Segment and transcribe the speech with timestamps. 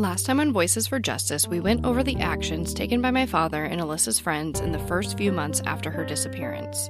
[0.00, 3.64] Last time on Voices for Justice, we went over the actions taken by my father
[3.64, 6.88] and Alyssa's friends in the first few months after her disappearance.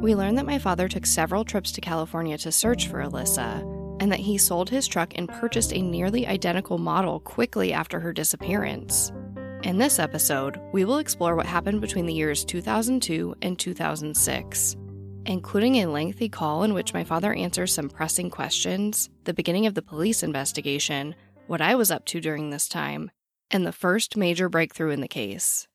[0.00, 3.60] We learned that my father took several trips to California to search for Alyssa,
[4.02, 8.12] and that he sold his truck and purchased a nearly identical model quickly after her
[8.12, 9.12] disappearance.
[9.62, 14.76] In this episode, we will explore what happened between the years 2002 and 2006,
[15.26, 19.74] including a lengthy call in which my father answers some pressing questions, the beginning of
[19.74, 21.14] the police investigation,
[21.46, 23.10] what I was up to during this time,
[23.50, 25.66] and the first major breakthrough in the case.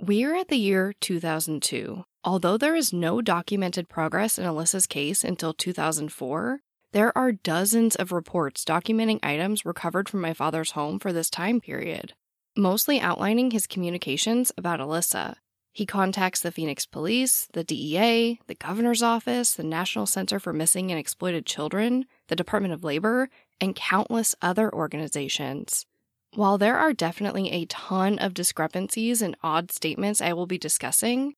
[0.00, 2.04] We are at the year 2002.
[2.24, 6.60] Although there is no documented progress in Alyssa's case until 2004,
[6.92, 11.60] there are dozens of reports documenting items recovered from my father's home for this time
[11.60, 12.14] period,
[12.56, 15.36] mostly outlining his communications about Alyssa.
[15.72, 20.90] He contacts the Phoenix Police, the DEA, the Governor's Office, the National Center for Missing
[20.90, 25.86] and Exploited Children, the Department of Labor, and countless other organizations.
[26.34, 31.34] While there are definitely a ton of discrepancies and odd statements I will be discussing,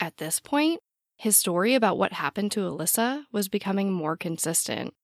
[0.00, 0.80] at this point,
[1.16, 4.94] his story about what happened to Alyssa was becoming more consistent.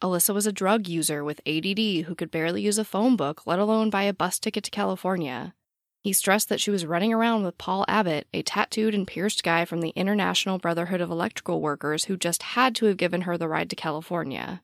[0.00, 3.58] Alyssa was a drug user with ADD who could barely use a phone book, let
[3.58, 5.54] alone buy a bus ticket to California.
[6.00, 9.64] He stressed that she was running around with Paul Abbott, a tattooed and pierced guy
[9.64, 13.48] from the International Brotherhood of Electrical Workers who just had to have given her the
[13.48, 14.62] ride to California.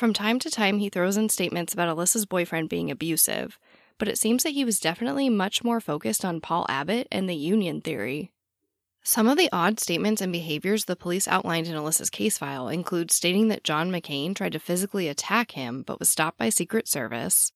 [0.00, 3.58] From time to time, he throws in statements about Alyssa's boyfriend being abusive,
[3.98, 7.36] but it seems that he was definitely much more focused on Paul Abbott and the
[7.36, 8.32] union theory.
[9.02, 13.10] Some of the odd statements and behaviors the police outlined in Alyssa's case file include
[13.10, 17.52] stating that John McCain tried to physically attack him but was stopped by Secret Service,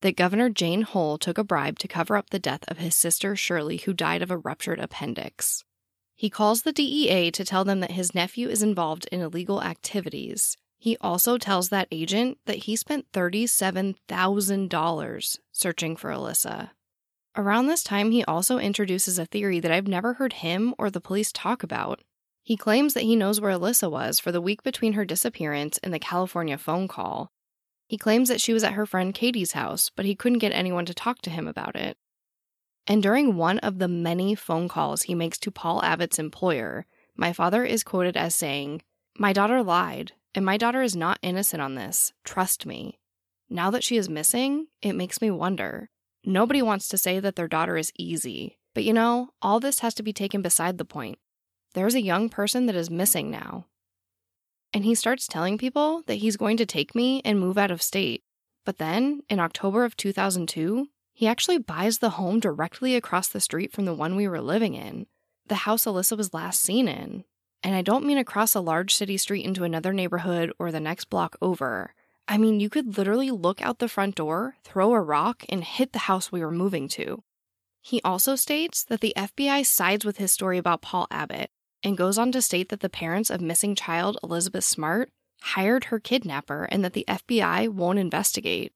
[0.00, 3.36] that Governor Jane Hull took a bribe to cover up the death of his sister
[3.36, 5.62] Shirley, who died of a ruptured appendix.
[6.14, 10.56] He calls the DEA to tell them that his nephew is involved in illegal activities,
[10.78, 16.70] he also tells that agent that he spent $37,000 searching for Alyssa.
[17.36, 21.00] Around this time, he also introduces a theory that I've never heard him or the
[21.00, 22.02] police talk about.
[22.42, 25.92] He claims that he knows where Alyssa was for the week between her disappearance and
[25.92, 27.30] the California phone call.
[27.88, 30.86] He claims that she was at her friend Katie's house, but he couldn't get anyone
[30.86, 31.96] to talk to him about it.
[32.86, 36.86] And during one of the many phone calls he makes to Paul Abbott's employer,
[37.16, 38.82] my father is quoted as saying,
[39.18, 40.12] My daughter lied.
[40.36, 42.12] And my daughter is not innocent on this.
[42.22, 43.00] Trust me.
[43.48, 45.88] Now that she is missing, it makes me wonder.
[46.24, 48.58] Nobody wants to say that their daughter is easy.
[48.74, 51.18] But you know, all this has to be taken beside the point.
[51.72, 53.64] There's a young person that is missing now.
[54.74, 57.80] And he starts telling people that he's going to take me and move out of
[57.80, 58.22] state.
[58.66, 63.72] But then, in October of 2002, he actually buys the home directly across the street
[63.72, 65.06] from the one we were living in,
[65.46, 67.24] the house Alyssa was last seen in.
[67.62, 71.06] And I don't mean across a large city street into another neighborhood or the next
[71.06, 71.94] block over.
[72.28, 75.92] I mean, you could literally look out the front door, throw a rock, and hit
[75.92, 77.22] the house we were moving to.
[77.80, 81.50] He also states that the FBI sides with his story about Paul Abbott
[81.84, 86.00] and goes on to state that the parents of missing child Elizabeth Smart hired her
[86.00, 88.72] kidnapper and that the FBI won't investigate.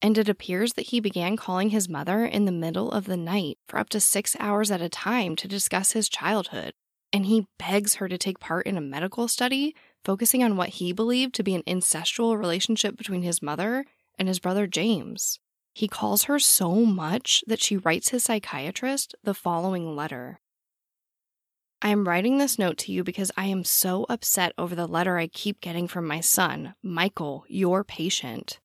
[0.00, 3.58] And it appears that he began calling his mother in the middle of the night
[3.66, 6.72] for up to six hours at a time to discuss his childhood
[7.12, 10.92] and he begs her to take part in a medical study focusing on what he
[10.92, 13.84] believed to be an incestual relationship between his mother
[14.18, 15.38] and his brother James.
[15.74, 20.40] He calls her so much that she writes his psychiatrist the following letter
[21.82, 25.16] I am writing this note to you because I am so upset over the letter
[25.16, 28.60] I keep getting from my son, Michael, your patient.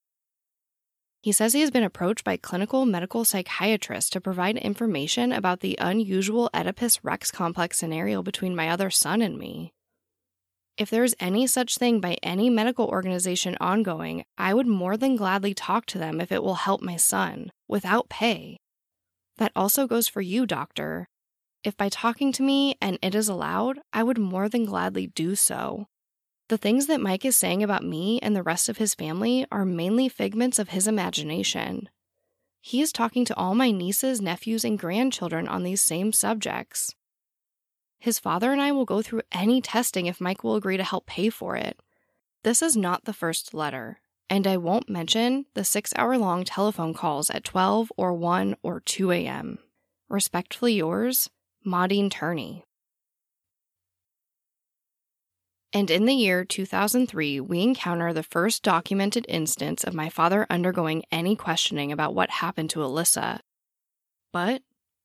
[1.25, 5.75] He says he has been approached by clinical medical psychiatrists to provide information about the
[5.81, 9.73] unusual Oedipus Rex complex scenario between my other son and me.
[10.77, 15.15] If there is any such thing by any medical organization ongoing, I would more than
[15.15, 18.59] gladly talk to them if it will help my son, without pay.
[19.37, 21.07] That also goes for you, doctor.
[21.63, 25.33] If by talking to me and it is allowed, I would more than gladly do
[25.33, 25.87] so.
[26.47, 29.65] The things that Mike is saying about me and the rest of his family are
[29.65, 31.89] mainly figments of his imagination.
[32.61, 36.93] He is talking to all my nieces, nephews, and grandchildren on these same subjects.
[37.97, 41.07] His father and I will go through any testing if Mike will agree to help
[41.07, 41.79] pay for it.
[42.43, 43.99] This is not the first letter.
[44.29, 48.79] And I won't mention the six hour long telephone calls at 12 or 1 or
[48.81, 49.59] 2 a.m.
[50.09, 51.29] Respectfully yours,
[51.65, 52.63] Maudine Turney.
[55.75, 61.03] And in the year 2003, we encounter the first documented instance of my father undergoing
[61.11, 63.39] any questioning about what happened to Alyssa.
[64.31, 64.61] But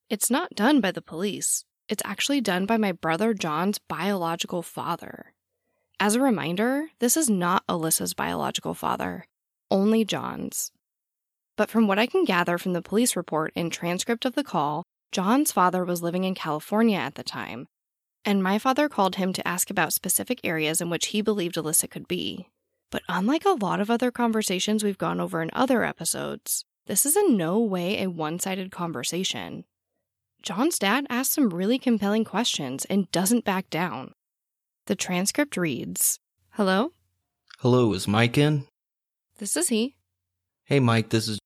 [0.08, 5.32] it's not done by the police, it's actually done by my brother John's biological father.
[5.98, 9.26] As a reminder, this is not Alyssa's biological father,
[9.72, 10.70] only John's.
[11.56, 14.84] But from what I can gather from the police report and transcript of the call,
[15.10, 17.66] John's father was living in California at the time,
[18.24, 21.90] and my father called him to ask about specific areas in which he believed Alyssa
[21.90, 22.48] could be.
[22.90, 27.16] But unlike a lot of other conversations we've gone over in other episodes, this is
[27.16, 29.64] in no way a one sided conversation.
[30.42, 34.12] John's dad asks some really compelling questions and doesn't back down.
[34.86, 36.18] The transcript reads
[36.50, 36.92] Hello?
[37.58, 38.66] Hello, is Mike in?
[39.38, 39.94] This is he.
[40.64, 41.38] Hey, Mike, this is.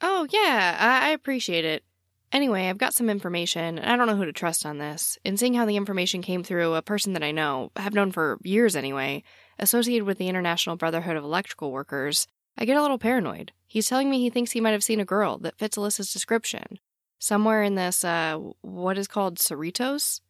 [0.00, 1.84] Oh, yeah, I, I appreciate it.
[2.32, 5.18] Anyway, I've got some information, and I don't know who to trust on this.
[5.22, 8.38] In seeing how the information came through a person that I know, have known for
[8.42, 9.22] years anyway,
[9.58, 12.26] associated with the International Brotherhood of Electrical Workers,
[12.56, 13.52] I get a little paranoid.
[13.66, 16.78] He's telling me he thinks he might have seen a girl that fits Alyssa's description.
[17.18, 20.20] Somewhere in this, uh, what is called Cerritos?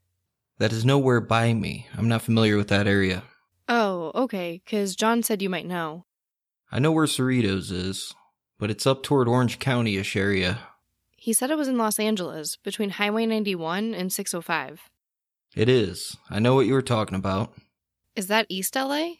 [0.58, 1.86] That is nowhere by me.
[1.96, 3.22] I'm not familiar with that area.
[3.68, 6.04] Oh, okay, because John said you might know.
[6.70, 8.12] I know where Cerritos is,
[8.58, 10.58] but it's up toward Orange County ish area.
[11.22, 14.90] He said it was in Los Angeles, between Highway 91 and 605.
[15.54, 16.16] It is.
[16.28, 17.52] I know what you were talking about.
[18.16, 19.10] Is that East LA?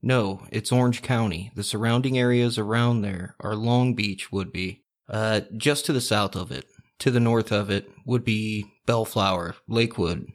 [0.00, 1.52] No, it's Orange County.
[1.54, 4.80] The surrounding areas around there are Long Beach would be.
[5.10, 6.64] Uh, just to the south of it.
[7.00, 10.28] To the north of it would be Bellflower, Lakewood,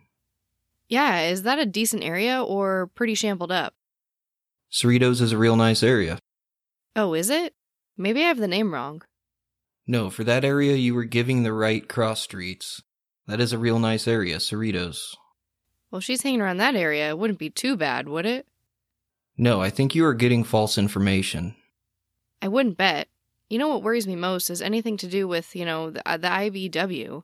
[0.87, 3.73] Yeah, is that a decent area or pretty shambled up?
[4.71, 6.19] Cerritos is a real nice area.
[6.95, 7.55] Oh, is it?
[7.97, 9.01] Maybe I have the name wrong.
[9.87, 12.81] No, for that area you were giving the right cross streets.
[13.25, 15.15] That is a real nice area, Cerritos.
[15.89, 18.45] Well, she's hanging around that area, it wouldn't be too bad, would it?
[19.37, 21.55] No, I think you are getting false information.
[22.41, 23.07] I wouldn't bet.
[23.49, 26.17] You know what worries me most is anything to do with, you know, the, uh,
[26.17, 27.23] the IBW.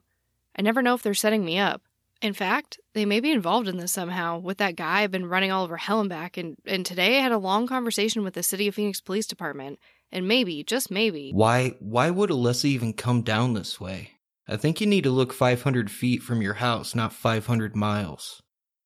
[0.56, 1.82] I never know if they're setting me up.
[2.22, 5.50] In fact, they may be involved in this somehow with that guy I've been running
[5.50, 6.38] all over hell and back.
[6.38, 9.78] And, and today I had a long conversation with the City of Phoenix Police Department.
[10.14, 14.12] And maybe, just maybe, Why why would Alyssa even come down this way?
[14.46, 18.40] I think you need to look 500 feet from your house, not 500 miles.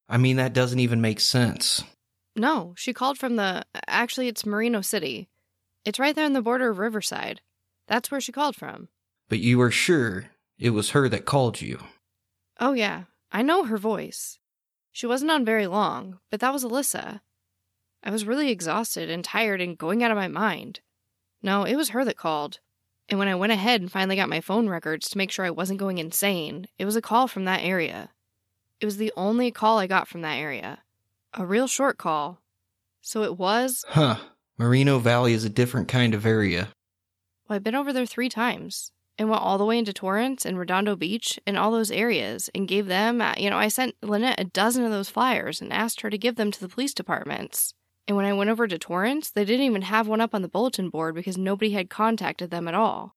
[0.09, 1.85] I mean, that doesn't even make sense.
[2.35, 3.65] no, she called from the.
[3.87, 5.29] Actually, it's Moreno City.
[5.85, 7.41] It's right there on the border of Riverside.
[7.89, 8.89] That's where she called from.
[9.29, 11.79] But you are sure it was her that called you.
[12.59, 14.39] Oh, yeah, I know her voice.
[14.93, 17.21] She wasn't on very long, but that was Alyssa.
[18.03, 20.81] I was really exhausted and tired and going out of my mind.
[21.43, 22.61] No, it was her that called.
[23.09, 25.51] And when I went ahead and finally got my phone records to make sure I
[25.51, 28.11] wasn't going insane, it was a call from that area.
[28.81, 30.81] It was the only call I got from that area.
[31.35, 32.41] A real short call.
[33.01, 33.85] So it was.
[33.89, 34.17] Huh.
[34.59, 36.69] Moreno Valley is a different kind of area.
[37.49, 40.59] Well, I've been over there three times and went all the way into Torrance and
[40.59, 44.41] Redondo Beach and all those areas and gave them, uh, you know, I sent Lynette
[44.41, 47.75] a dozen of those flyers and asked her to give them to the police departments.
[48.09, 50.49] And when I went over to Torrance, they didn't even have one up on the
[50.49, 53.15] bulletin board because nobody had contacted them at all.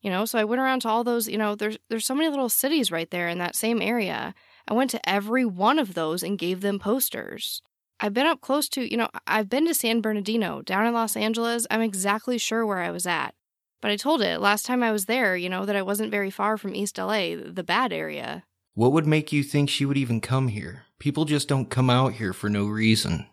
[0.00, 2.30] You know, so I went around to all those, you know, there's there's so many
[2.30, 4.34] little cities right there in that same area.
[4.66, 7.60] I went to every one of those and gave them posters.
[8.00, 11.16] I've been up close to, you know, I've been to San Bernardino, down in Los
[11.16, 11.66] Angeles.
[11.70, 13.34] I'm exactly sure where I was at.
[13.82, 16.30] But I told it last time I was there, you know, that I wasn't very
[16.30, 18.44] far from East LA, the bad area.
[18.72, 20.84] What would make you think she would even come here?
[20.98, 23.26] People just don't come out here for no reason.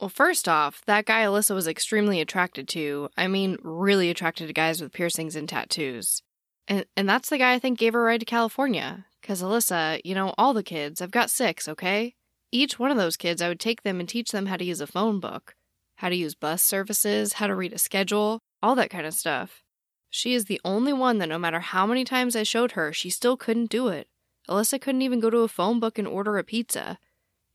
[0.00, 3.08] Well, first off, that guy Alyssa was extremely attracted to.
[3.16, 6.22] I mean, really attracted to guys with piercings and tattoos.
[6.68, 9.06] And, and that's the guy I think gave her a ride to California.
[9.20, 12.14] Because Alyssa, you know, all the kids, I've got six, okay?
[12.52, 14.80] Each one of those kids, I would take them and teach them how to use
[14.80, 15.56] a phone book,
[15.96, 19.64] how to use bus services, how to read a schedule, all that kind of stuff.
[20.10, 23.10] She is the only one that no matter how many times I showed her, she
[23.10, 24.06] still couldn't do it.
[24.48, 26.98] Alyssa couldn't even go to a phone book and order a pizza.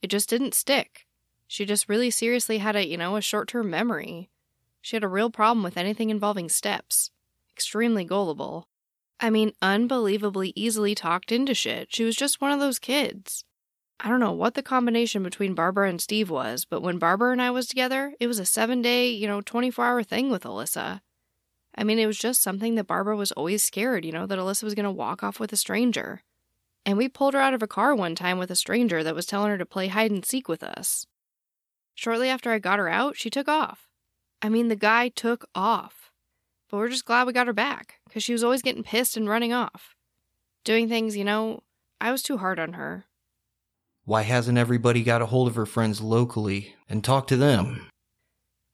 [0.01, 1.07] It just didn't stick.
[1.53, 4.27] She just really seriously had a, you know, a short term memory.
[4.81, 7.12] She had a real problem with anything involving steps.
[7.55, 8.67] Extremely gullible.
[9.19, 11.93] I mean, unbelievably easily talked into shit.
[11.93, 13.45] She was just one of those kids.
[14.00, 17.39] I don't know what the combination between Barbara and Steve was, but when Barbara and
[17.39, 21.01] I was together, it was a seven day, you know, 24 hour thing with Alyssa.
[21.75, 24.63] I mean, it was just something that Barbara was always scared, you know, that Alyssa
[24.63, 26.24] was going to walk off with a stranger.
[26.83, 29.27] And we pulled her out of a car one time with a stranger that was
[29.27, 31.05] telling her to play hide and seek with us.
[31.95, 33.88] Shortly after I got her out, she took off.
[34.41, 36.12] I mean, the guy took off.
[36.69, 39.29] But we're just glad we got her back, because she was always getting pissed and
[39.29, 39.95] running off.
[40.63, 41.62] Doing things, you know,
[42.01, 43.05] I was too hard on her.
[44.05, 47.88] Why hasn't everybody got a hold of her friends locally and talked to them?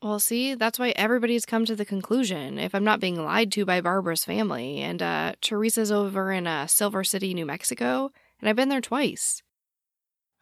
[0.01, 3.65] Well, see, that's why everybody's come to the conclusion, if I'm not being lied to
[3.65, 8.55] by Barbara's family, and uh, Teresa's over in uh, Silver City, New Mexico, and I've
[8.55, 9.43] been there twice.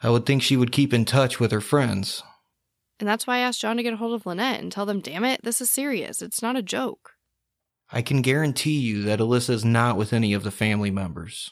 [0.02, 2.22] I would think she would keep in touch with her friends.
[3.00, 5.00] And that's why I asked John to get a hold of Lynette and tell them,
[5.00, 6.22] damn it, this is serious.
[6.22, 7.14] It's not a joke.
[7.92, 11.52] I can guarantee you that Alyssa's not with any of the family members.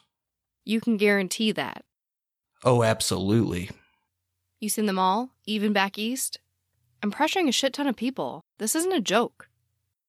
[0.66, 1.86] You can guarantee that.
[2.64, 3.70] Oh, absolutely.
[4.60, 6.40] You seen them all, even back east?
[7.04, 8.42] I'm pressuring a shit ton of people.
[8.58, 9.50] This isn't a joke.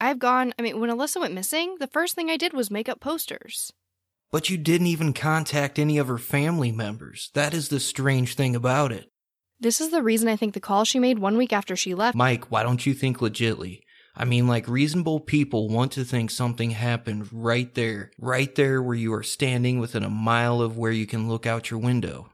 [0.01, 2.89] I've gone, I mean, when Alyssa went missing, the first thing I did was make
[2.89, 3.73] up posters.
[4.33, 7.31] But you didn't even contact any of her family members.
[7.35, 9.11] That is the strange thing about it.
[9.59, 12.17] This is the reason I think the call she made one week after she left.
[12.17, 13.81] Mike, why don't you think legitly?
[14.15, 18.95] I mean, like, reasonable people want to think something happened right there, right there where
[18.95, 22.31] you are standing within a mile of where you can look out your window.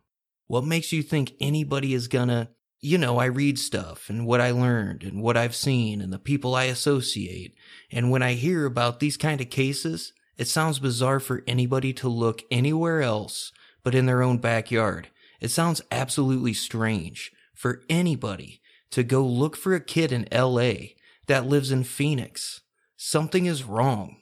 [0.46, 2.50] What makes you think anybody is gonna,
[2.80, 6.18] you know, I read stuff and what I learned and what I've seen and the
[6.18, 7.54] people I associate.
[7.90, 12.08] And when I hear about these kind of cases, it sounds bizarre for anybody to
[12.08, 13.52] look anywhere else
[13.82, 15.08] but in their own backyard.
[15.42, 20.94] It sounds absolutely strange for anybody to go look for a kid in LA
[21.26, 22.60] that lives in Phoenix.
[22.96, 24.18] Something is wrong.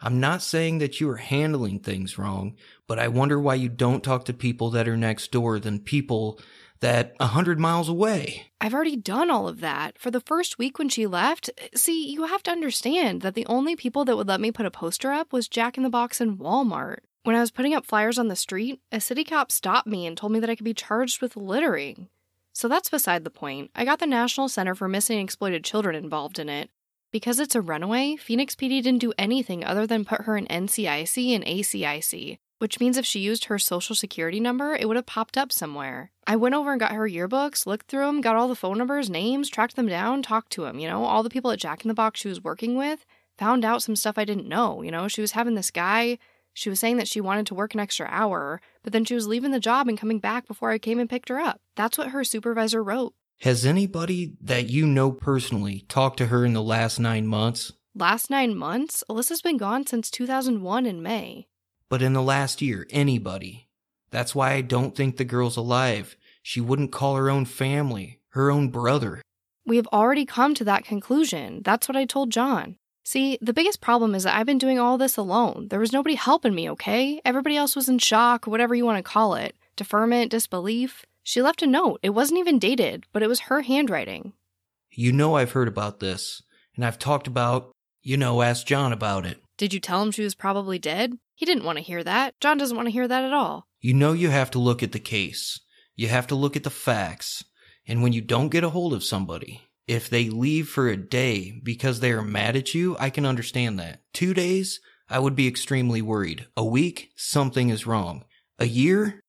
[0.00, 2.54] I'm not saying that you are handling things wrong,
[2.86, 6.38] but I wonder why you don't talk to people that are next door than people
[6.78, 8.46] that a hundred miles away.
[8.60, 9.98] I've already done all of that.
[9.98, 13.74] For the first week when she left, see, you have to understand that the only
[13.74, 16.38] people that would let me put a poster up was Jack in the Box and
[16.38, 16.98] Walmart.
[17.24, 20.14] When I was putting up flyers on the street, a city cop stopped me and
[20.14, 22.08] told me that I could be charged with littering.
[22.52, 23.70] So that's beside the point.
[23.74, 26.68] I got the National Center for Missing and Exploited Children involved in it.
[27.10, 31.34] Because it's a runaway, Phoenix PD didn't do anything other than put her in NCIC
[31.34, 35.38] and ACIC, which means if she used her social security number, it would have popped
[35.38, 36.10] up somewhere.
[36.26, 39.08] I went over and got her yearbooks, looked through them, got all the phone numbers,
[39.08, 41.88] names, tracked them down, talked to them, you know, all the people at Jack in
[41.88, 43.06] the Box she was working with,
[43.38, 46.18] found out some stuff I didn't know, you know, she was having this guy
[46.54, 49.26] she was saying that she wanted to work an extra hour, but then she was
[49.26, 51.60] leaving the job and coming back before I came and picked her up.
[51.74, 53.12] That's what her supervisor wrote.
[53.40, 57.72] Has anybody that you know personally talked to her in the last nine months?
[57.94, 59.02] Last nine months?
[59.10, 61.48] Alyssa's been gone since 2001 in May.
[61.88, 63.68] But in the last year, anybody.
[64.10, 66.16] That's why I don't think the girl's alive.
[66.42, 69.20] She wouldn't call her own family, her own brother.
[69.66, 71.62] We have already come to that conclusion.
[71.64, 72.76] That's what I told John.
[73.04, 75.68] See, the biggest problem is that I've been doing all this alone.
[75.68, 77.20] There was nobody helping me, okay?
[77.22, 79.54] Everybody else was in shock, whatever you want to call it.
[79.76, 81.04] Deferment, disbelief.
[81.22, 82.00] She left a note.
[82.02, 84.32] It wasn't even dated, but it was her handwriting.
[84.90, 86.42] You know I've heard about this,
[86.76, 89.38] and I've talked about, you know, asked John about it.
[89.58, 91.18] Did you tell him she was probably dead?
[91.34, 92.34] He didn't want to hear that.
[92.40, 93.66] John doesn't want to hear that at all.
[93.80, 95.60] You know you have to look at the case.
[95.94, 97.44] You have to look at the facts.
[97.86, 101.60] And when you don't get a hold of somebody, if they leave for a day
[101.62, 104.00] because they are mad at you, I can understand that.
[104.12, 106.46] Two days, I would be extremely worried.
[106.56, 108.24] A week, something is wrong.
[108.58, 109.20] A year?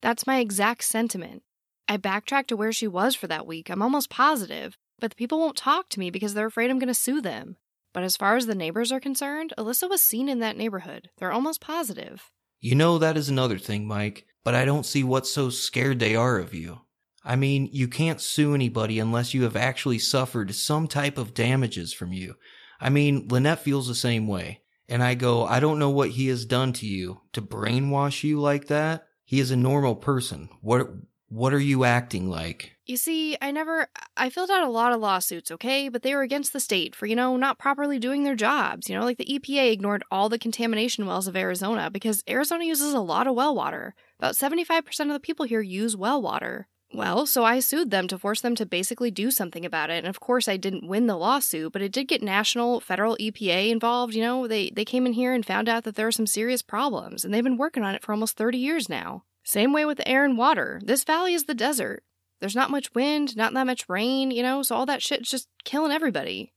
[0.00, 1.42] That's my exact sentiment.
[1.88, 3.70] I backtracked to where she was for that week.
[3.70, 4.76] I'm almost positive.
[5.00, 7.56] But the people won't talk to me because they're afraid I'm going to sue them.
[7.94, 11.10] But as far as the neighbors are concerned, Alyssa was seen in that neighborhood.
[11.18, 12.30] They're almost positive.
[12.60, 16.16] You know, that is another thing, Mike, but I don't see what's so scared they
[16.16, 16.80] are of you.
[17.28, 21.92] I mean, you can't sue anybody unless you have actually suffered some type of damages
[21.92, 22.36] from you.
[22.80, 24.62] I mean, Lynette feels the same way.
[24.88, 28.40] And I go, I don't know what he has done to you to brainwash you
[28.40, 29.06] like that.
[29.26, 30.48] He is a normal person.
[30.62, 30.88] What
[31.28, 32.72] what are you acting like?
[32.86, 36.22] You see, I never I filled out a lot of lawsuits, okay, but they were
[36.22, 38.88] against the state for, you know, not properly doing their jobs.
[38.88, 42.94] You know, like the EPA ignored all the contamination wells of Arizona because Arizona uses
[42.94, 43.94] a lot of well water.
[44.18, 46.68] About 75% of the people here use well water.
[46.92, 49.98] Well, so I sued them to force them to basically do something about it.
[49.98, 53.68] And of course, I didn't win the lawsuit, but it did get national, federal EPA
[53.68, 54.14] involved.
[54.14, 56.62] You know, they, they came in here and found out that there are some serious
[56.62, 59.24] problems, and they've been working on it for almost 30 years now.
[59.44, 60.80] Same way with the air and water.
[60.82, 62.04] This valley is the desert.
[62.40, 65.48] There's not much wind, not that much rain, you know, so all that shit's just
[65.64, 66.52] killing everybody.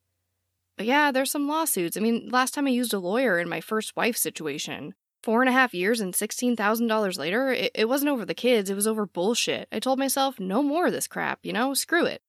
[0.78, 1.98] But yeah, there's some lawsuits.
[1.98, 4.94] I mean, last time I used a lawyer in my first wife situation.
[5.24, 8.76] Four and a half years and $16,000 later, it, it wasn't over the kids, it
[8.76, 9.68] was over bullshit.
[9.72, 12.22] I told myself, no more of this crap, you know, screw it.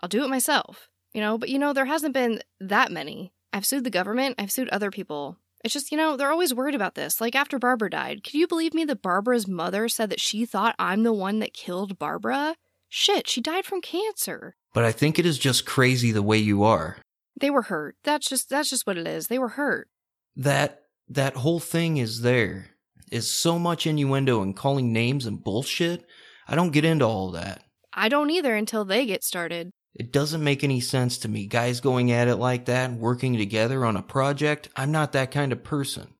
[0.00, 3.32] I'll do it myself, you know, but you know, there hasn't been that many.
[3.52, 5.38] I've sued the government, I've sued other people.
[5.62, 7.20] It's just, you know, they're always worried about this.
[7.20, 10.74] Like after Barbara died, could you believe me that Barbara's mother said that she thought
[10.78, 12.54] I'm the one that killed Barbara?
[12.88, 14.54] Shit, she died from cancer.
[14.72, 16.96] But I think it is just crazy the way you are.
[17.38, 17.96] They were hurt.
[18.04, 19.26] That's just that's just what it is.
[19.26, 19.88] They were hurt.
[20.36, 22.70] That that whole thing is there.
[23.10, 26.06] Is so much innuendo and calling names and bullshit.
[26.46, 27.64] I don't get into all that.
[27.92, 29.72] I don't either until they get started.
[29.94, 31.46] It doesn't make any sense to me.
[31.46, 35.32] Guys going at it like that and working together on a project, I'm not that
[35.32, 36.14] kind of person.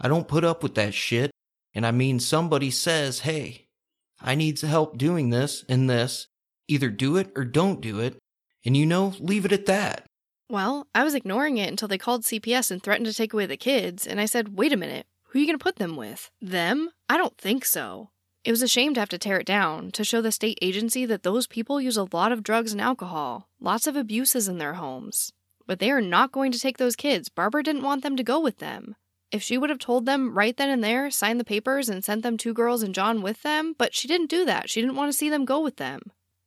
[0.00, 1.30] I don't put up with that shit.
[1.72, 3.68] And I mean, somebody says, hey,
[4.20, 6.26] I need help doing this and this.
[6.66, 8.18] Either do it or don't do it.
[8.64, 10.06] And you know, leave it at that.
[10.50, 13.56] Well, I was ignoring it until they called CPS and threatened to take away the
[13.56, 16.32] kids, and I said, wait a minute, who are you going to put them with?
[16.42, 16.90] Them?
[17.08, 18.10] I don't think so.
[18.42, 21.06] It was a shame to have to tear it down, to show the state agency
[21.06, 24.74] that those people use a lot of drugs and alcohol, lots of abuses in their
[24.74, 25.32] homes.
[25.68, 27.28] But they are not going to take those kids.
[27.28, 28.96] Barbara didn't want them to go with them.
[29.30, 32.24] If she would have told them right then and there, signed the papers, and sent
[32.24, 34.68] them two girls and John with them, but she didn't do that.
[34.68, 36.00] She didn't want to see them go with them.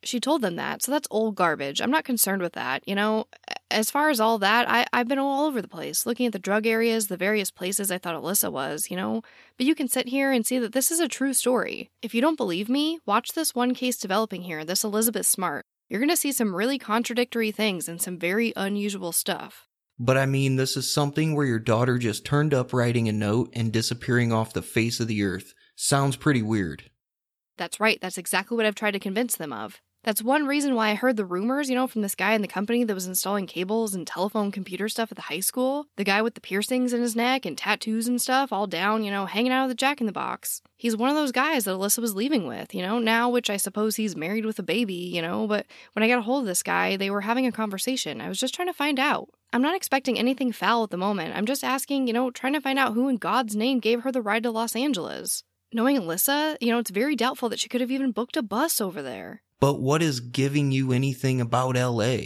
[0.05, 1.81] She told them that, so that's old garbage.
[1.81, 2.87] I'm not concerned with that.
[2.87, 3.25] You know,
[3.71, 6.39] as far as all that, I, I've been all over the place, looking at the
[6.39, 9.21] drug areas, the various places I thought Alyssa was, you know.
[9.57, 11.89] But you can sit here and see that this is a true story.
[12.01, 15.65] If you don't believe me, watch this one case developing here, this Elizabeth Smart.
[15.89, 19.67] You're going to see some really contradictory things and some very unusual stuff.
[19.99, 23.49] But I mean, this is something where your daughter just turned up writing a note
[23.53, 25.53] and disappearing off the face of the earth.
[25.75, 26.89] Sounds pretty weird.
[27.57, 29.81] That's right, that's exactly what I've tried to convince them of.
[30.03, 32.47] That's one reason why I heard the rumors, you know, from this guy in the
[32.47, 35.85] company that was installing cables and telephone computer stuff at the high school.
[35.95, 39.11] The guy with the piercings in his neck and tattoos and stuff, all down, you
[39.11, 40.61] know, hanging out of the jack in the box.
[40.75, 43.55] He's one of those guys that Alyssa was leaving with, you know, now, which I
[43.55, 46.47] suppose he's married with a baby, you know, but when I got a hold of
[46.47, 48.19] this guy, they were having a conversation.
[48.19, 49.29] I was just trying to find out.
[49.53, 51.37] I'm not expecting anything foul at the moment.
[51.37, 54.11] I'm just asking, you know, trying to find out who in God's name gave her
[54.11, 55.43] the ride to Los Angeles.
[55.71, 58.81] Knowing Alyssa, you know, it's very doubtful that she could have even booked a bus
[58.81, 59.42] over there.
[59.59, 62.17] But what is giving you anything about LA?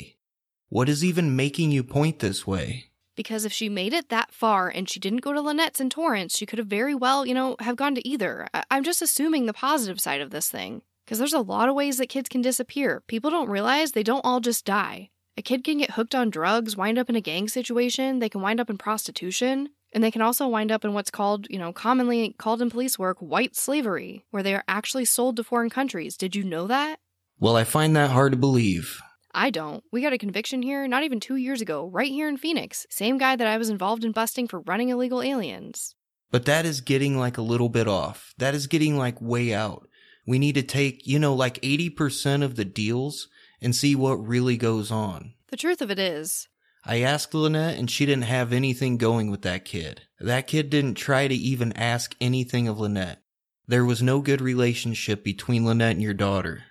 [0.69, 2.91] What is even making you point this way?
[3.15, 6.37] Because if she made it that far and she didn't go to Lynette's in Torrance,
[6.37, 8.47] she could have very well, you know, have gone to either.
[8.53, 10.81] I- I'm just assuming the positive side of this thing.
[11.05, 13.01] Because there's a lot of ways that kids can disappear.
[13.07, 15.09] People don't realize they don't all just die.
[15.37, 18.41] A kid can get hooked on drugs, wind up in a gang situation, they can
[18.41, 21.71] wind up in prostitution, and they can also wind up in what's called, you know,
[21.71, 26.17] commonly called in police work, white slavery, where they are actually sold to foreign countries.
[26.17, 26.99] Did you know that?
[27.39, 28.99] Well, I find that hard to believe.
[29.31, 29.83] I don't.
[29.91, 32.87] We got a conviction here not even two years ago, right here in Phoenix.
[32.89, 35.93] Same guy that I was involved in busting for running illegal aliens.
[36.31, 38.33] But that is getting like a little bit off.
[38.39, 39.87] That is getting like way out.
[40.25, 43.27] We need to take, you know, like 80% of the deals
[43.61, 45.33] and see what really goes on.
[45.49, 46.47] The truth of it is,
[46.83, 50.01] I asked Lynette and she didn't have anything going with that kid.
[50.19, 53.21] That kid didn't try to even ask anything of Lynette.
[53.67, 56.63] There was no good relationship between Lynette and your daughter.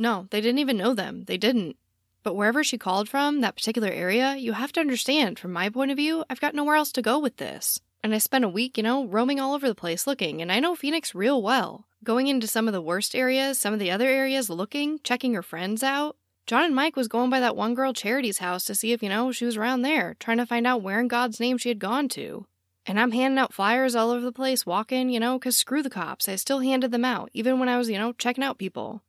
[0.00, 1.24] No, they didn't even know them.
[1.26, 1.76] They didn't.
[2.22, 5.90] But wherever she called from, that particular area, you have to understand, from my point
[5.90, 7.80] of view, I've got nowhere else to go with this.
[8.02, 10.58] And I spent a week, you know, roaming all over the place looking, and I
[10.58, 11.86] know Phoenix real well.
[12.02, 15.42] Going into some of the worst areas, some of the other areas looking, checking her
[15.42, 16.16] friends out.
[16.46, 19.08] John and Mike was going by that one girl Charity's house to see if, you
[19.08, 21.78] know, she was around there, trying to find out where in God's name she had
[21.78, 22.46] gone to.
[22.86, 25.90] And I'm handing out flyers all over the place, walking, you know, 'cause screw the
[25.90, 26.28] cops.
[26.28, 29.02] I still handed them out, even when I was, you know, checking out people.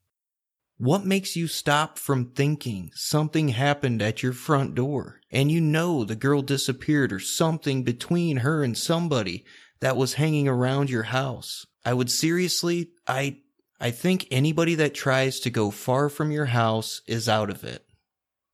[0.82, 6.04] What makes you stop from thinking something happened at your front door and you know
[6.04, 9.46] the girl disappeared or something between her and somebody
[9.80, 11.68] that was hanging around your house?
[11.86, 13.42] I would seriously, I,
[13.80, 17.86] I think anybody that tries to go far from your house is out of it.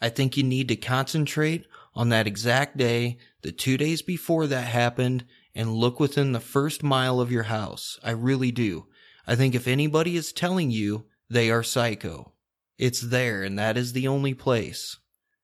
[0.01, 4.67] I think you need to concentrate on that exact day, the two days before that
[4.67, 5.23] happened,
[5.55, 7.97] and look within the first mile of your house.
[8.03, 8.87] I really do.
[9.25, 12.33] I think if anybody is telling you they are psycho,
[12.77, 14.97] it's there, and that is the only place.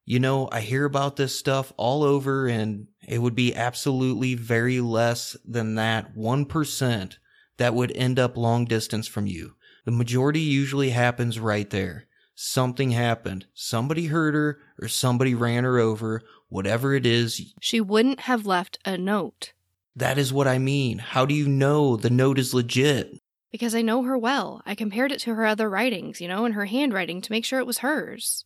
[0.06, 4.82] You know, I hear about this stuff all over, and it would be absolutely very
[4.82, 7.18] less than that 1%
[7.58, 9.56] that would end up long distance from you.
[9.86, 12.08] The majority usually happens right there.
[12.36, 13.46] Something happened.
[13.54, 16.22] Somebody hurt her, or somebody ran her over.
[16.50, 19.54] Whatever it is, She wouldn't have left a note.
[19.96, 20.98] that is what I mean.
[21.00, 23.22] How do you know the note is legit?
[23.54, 24.64] Because I know her well.
[24.66, 27.60] I compared it to her other writings, you know, and her handwriting to make sure
[27.60, 28.46] it was hers.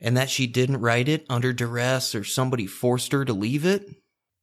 [0.00, 3.88] And that she didn't write it under duress or somebody forced her to leave it?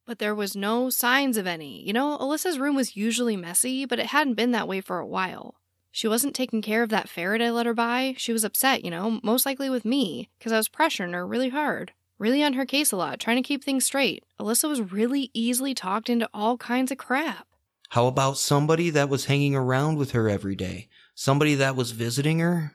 [0.06, 1.86] But there was no signs of any.
[1.86, 5.06] You know, Alyssa's room was usually messy, but it hadn't been that way for a
[5.06, 5.56] while.
[5.90, 8.14] She wasn't taking care of that ferret I let her buy.
[8.16, 11.50] She was upset, you know, most likely with me, because I was pressuring her really
[11.50, 11.92] hard.
[12.18, 14.24] Really on her case a lot, trying to keep things straight.
[14.40, 17.46] Alyssa was really easily talked into all kinds of crap.
[17.92, 20.88] How about somebody that was hanging around with her every day?
[21.14, 22.74] Somebody that was visiting her?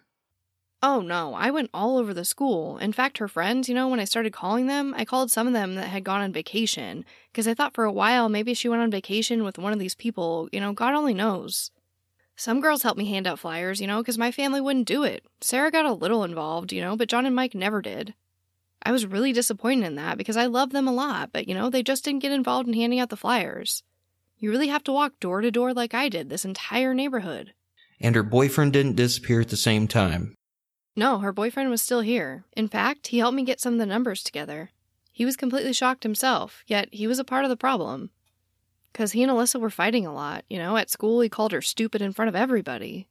[0.83, 2.77] Oh no, I went all over the school.
[2.77, 5.53] In fact, her friends, you know, when I started calling them, I called some of
[5.53, 8.83] them that had gone on vacation because I thought for a while maybe she went
[8.83, 11.71] on vacation with one of these people, you know, God only knows.
[12.35, 15.25] Some girls helped me hand out flyers, you know, because my family wouldn't do it.
[15.41, 18.13] Sarah got a little involved, you know, but John and Mike never did.
[18.83, 21.71] I was really disappointed in that because I love them a lot, but you know,
[21.71, 23.81] they just didn't get involved in handing out the flyers.
[24.39, 27.53] You really have to walk door to door like I did this entire neighborhood.
[27.99, 30.35] And her boyfriend didn't disappear at the same time.
[30.95, 32.45] No, her boyfriend was still here.
[32.55, 34.71] In fact, he helped me get some of the numbers together.
[35.11, 38.11] He was completely shocked himself, yet he was a part of the problem.
[38.91, 40.43] Because he and Alyssa were fighting a lot.
[40.49, 43.07] You know, at school he called her stupid in front of everybody.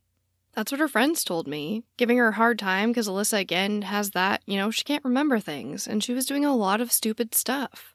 [0.52, 4.10] That's what her friends told me, giving her a hard time because Alyssa again has
[4.12, 7.34] that, you know, she can't remember things, and she was doing a lot of stupid
[7.34, 7.94] stuff.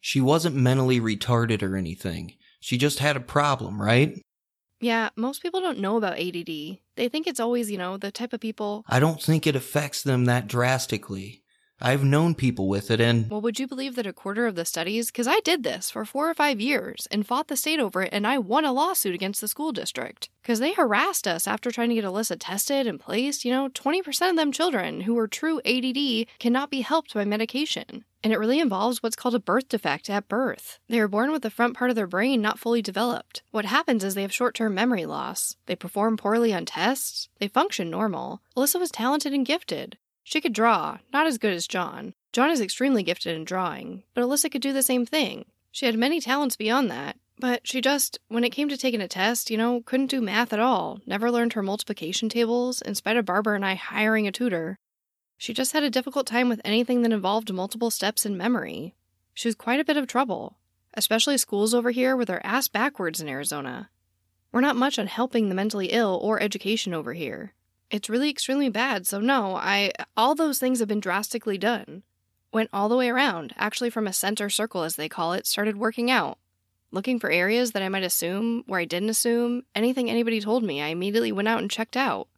[0.00, 2.34] She wasn't mentally retarded or anything.
[2.66, 4.20] She just had a problem, right?
[4.80, 6.80] Yeah, most people don't know about ADD.
[6.96, 8.82] They think it's always, you know, the type of people.
[8.88, 11.44] I don't think it affects them that drastically.
[11.80, 13.30] I've known people with it and.
[13.30, 16.06] Well, would you believe that a quarter of the studies, because I did this for
[16.06, 19.14] four or five years and fought the state over it, and I won a lawsuit
[19.14, 22.98] against the school district because they harassed us after trying to get Alyssa tested and
[22.98, 23.44] placed.
[23.44, 28.04] You know, 20% of them children who are true ADD cannot be helped by medication.
[28.24, 30.78] And it really involves what's called a birth defect at birth.
[30.88, 33.42] They are born with the front part of their brain not fully developed.
[33.50, 35.56] What happens is they have short term memory loss.
[35.66, 37.28] They perform poorly on tests.
[37.38, 38.40] They function normal.
[38.56, 39.98] Alyssa was talented and gifted.
[40.28, 42.12] She could draw, not as good as John.
[42.32, 45.44] John is extremely gifted in drawing, but Alyssa could do the same thing.
[45.70, 49.06] She had many talents beyond that, but she just, when it came to taking a
[49.06, 53.16] test, you know, couldn't do math at all, never learned her multiplication tables, in spite
[53.16, 54.80] of Barbara and I hiring a tutor.
[55.38, 58.96] She just had a difficult time with anything that involved multiple steps in memory.
[59.32, 60.56] She was quite a bit of trouble,
[60.94, 63.90] especially schools over here where they're ass backwards in Arizona.
[64.50, 67.52] We're not much on helping the mentally ill or education over here.
[67.90, 69.06] It's really extremely bad.
[69.06, 72.02] So no, I all those things have been drastically done.
[72.52, 75.76] Went all the way around, actually from a center circle as they call it, started
[75.76, 76.38] working out.
[76.90, 80.80] Looking for areas that I might assume where I didn't assume, anything anybody told me,
[80.80, 82.28] I immediately went out and checked out.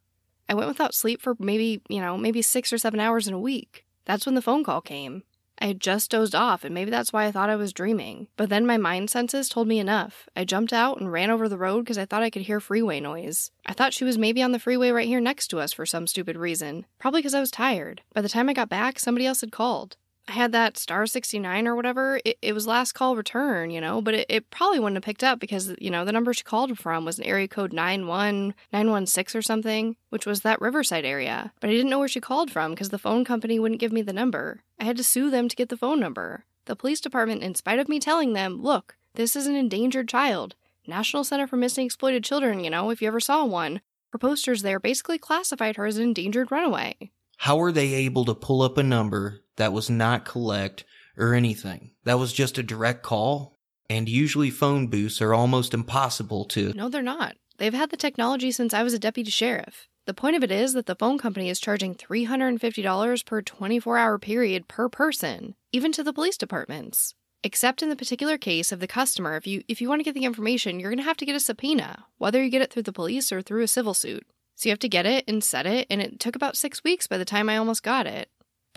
[0.49, 3.39] I went without sleep for maybe, you know, maybe 6 or 7 hours in a
[3.39, 3.85] week.
[4.05, 5.23] That's when the phone call came.
[5.61, 8.27] I had just dozed off, and maybe that's why I thought I was dreaming.
[8.37, 10.29] But then my mind senses told me enough.
[10.35, 12.99] I jumped out and ran over the road because I thought I could hear freeway
[12.99, 13.51] noise.
[13.65, 16.07] I thought she was maybe on the freeway right here next to us for some
[16.07, 16.85] stupid reason.
[16.97, 18.01] Probably because I was tired.
[18.13, 19.97] By the time I got back, somebody else had called.
[20.29, 22.21] I had that star 69 or whatever.
[22.23, 25.23] It, it was last call return, you know, but it, it probably wouldn't have picked
[25.23, 29.41] up because, you know, the number she called from was an area code 91916 or
[29.41, 31.51] something, which was that Riverside area.
[31.59, 34.03] But I didn't know where she called from because the phone company wouldn't give me
[34.03, 34.61] the number.
[34.79, 36.45] I had to sue them to get the phone number.
[36.65, 40.55] The police department, in spite of me telling them, look, this is an endangered child.
[40.85, 44.61] National Center for Missing Exploited Children, you know, if you ever saw one, her posters
[44.61, 46.95] there basically classified her as an endangered runaway.
[47.37, 50.83] How were they able to pull up a number that was not collect
[51.15, 51.91] or anything?
[52.05, 53.59] That was just a direct call?
[53.89, 56.73] And usually phone booths are almost impossible to.
[56.73, 57.35] No, they're not.
[57.57, 59.87] They've had the technology since I was a deputy sheriff.
[60.05, 64.17] The point of it is that the phone company is charging $350 per 24 hour
[64.17, 67.13] period per person, even to the police departments.
[67.43, 70.13] Except in the particular case of the customer, if you if you want to get
[70.13, 72.83] the information, you're going to have to get a subpoena, whether you get it through
[72.83, 74.25] the police or through a civil suit.
[74.55, 77.07] So you have to get it and set it, and it took about six weeks
[77.07, 78.29] by the time I almost got it.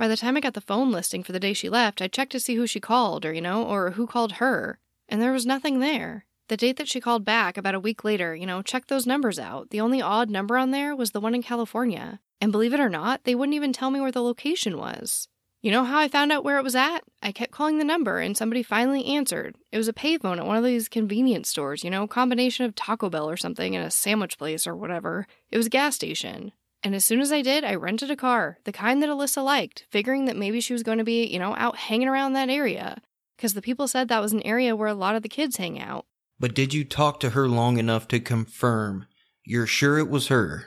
[0.03, 2.33] By the time I got the phone listing for the day she left, I checked
[2.33, 5.47] to see who she called, or, you know, or who called her, and there was
[5.47, 6.27] nothing there.
[6.49, 9.39] The date that she called back, about a week later, you know, check those numbers
[9.39, 9.71] out.
[9.71, 12.19] The only odd number on there was the one in California.
[12.41, 15.29] And believe it or not, they wouldn't even tell me where the location was.
[15.61, 17.05] You know how I found out where it was at?
[17.23, 19.55] I kept calling the number and somebody finally answered.
[19.71, 23.09] It was a payphone at one of these convenience stores, you know, combination of Taco
[23.09, 25.29] Bell or something and a sandwich place or whatever.
[25.53, 26.51] It was a gas station.
[26.85, 29.87] And as soon as I did, I rented a car, the kind that Alyssa liked,
[29.91, 33.01] figuring that maybe she was going to be, you know, out hanging around that area.
[33.37, 35.81] Because the people said that was an area where a lot of the kids hang
[35.81, 36.07] out.
[36.41, 39.07] But did you talk to her long enough to confirm
[39.45, 40.67] you're sure it was her?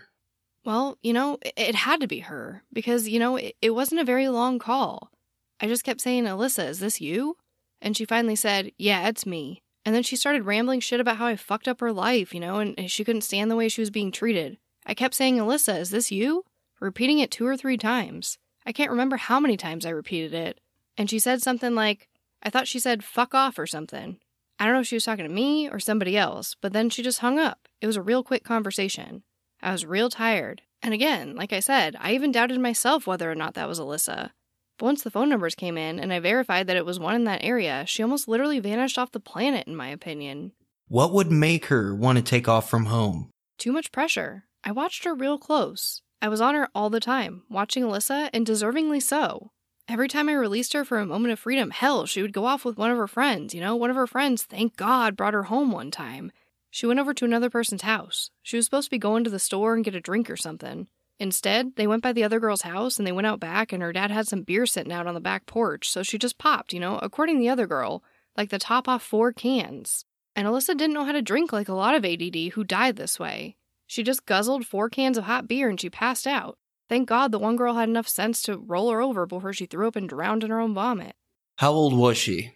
[0.63, 4.29] Well, you know, it had to be her because, you know, it, wasn't a very
[4.29, 5.11] long call.
[5.59, 7.37] I just kept saying, Alyssa, is this you?
[7.81, 9.61] And she finally said, Yeah, it's me.
[9.85, 12.57] And then she started rambling shit about how I fucked up her life, you know,
[12.57, 14.57] and she couldn't stand the way she was being treated.
[14.85, 16.43] I kept saying, Alyssa, is this you?
[16.79, 18.37] Repeating it two or three times.
[18.65, 20.59] I can't remember how many times I repeated it.
[20.97, 22.07] And she said something like,
[22.43, 24.17] I thought she said fuck off or something.
[24.59, 27.03] I don't know if she was talking to me or somebody else, but then she
[27.03, 27.67] just hung up.
[27.81, 29.23] It was a real quick conversation.
[29.61, 30.61] I was real tired.
[30.81, 34.31] And again, like I said, I even doubted myself whether or not that was Alyssa.
[34.77, 37.23] But once the phone numbers came in and I verified that it was one in
[37.25, 40.51] that area, she almost literally vanished off the planet, in my opinion.
[40.87, 43.29] What would make her want to take off from home?
[43.57, 44.43] Too much pressure.
[44.67, 46.01] I watched her real close.
[46.23, 49.51] I was on her all the time, watching Alyssa, and deservingly so.
[49.87, 52.65] Every time I released her for a moment of freedom, hell, she would go off
[52.65, 53.53] with one of her friends.
[53.53, 56.31] You know, one of her friends, thank God, brought her home one time.
[56.71, 58.31] She went over to another person's house.
[58.41, 60.87] She was supposed to be going to the store and get a drink or something.
[61.19, 63.93] Instead, they went by the other girl's house and they went out back, and her
[63.93, 66.79] dad had some beer sitting out on the back porch, so she just popped, you
[66.79, 68.03] know, according to the other girl,
[68.35, 70.05] like the top off four cans.
[70.35, 73.19] And Alyssa didn't know how to drink like a lot of ADD who died this
[73.19, 73.55] way.
[73.87, 76.57] She just guzzled four cans of hot beer and she passed out.
[76.87, 79.87] Thank God the one girl had enough sense to roll her over before she threw
[79.87, 81.15] up and drowned in her own vomit.
[81.57, 82.53] How old was she?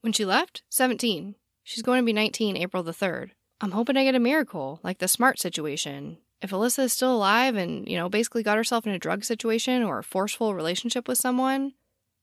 [0.00, 1.34] When she left, 17.
[1.62, 3.30] She's going to be 19 April the 3rd.
[3.60, 6.18] I'm hoping I get a miracle, like the smart situation.
[6.40, 9.82] If Alyssa is still alive and, you know, basically got herself in a drug situation
[9.82, 11.72] or a forceful relationship with someone.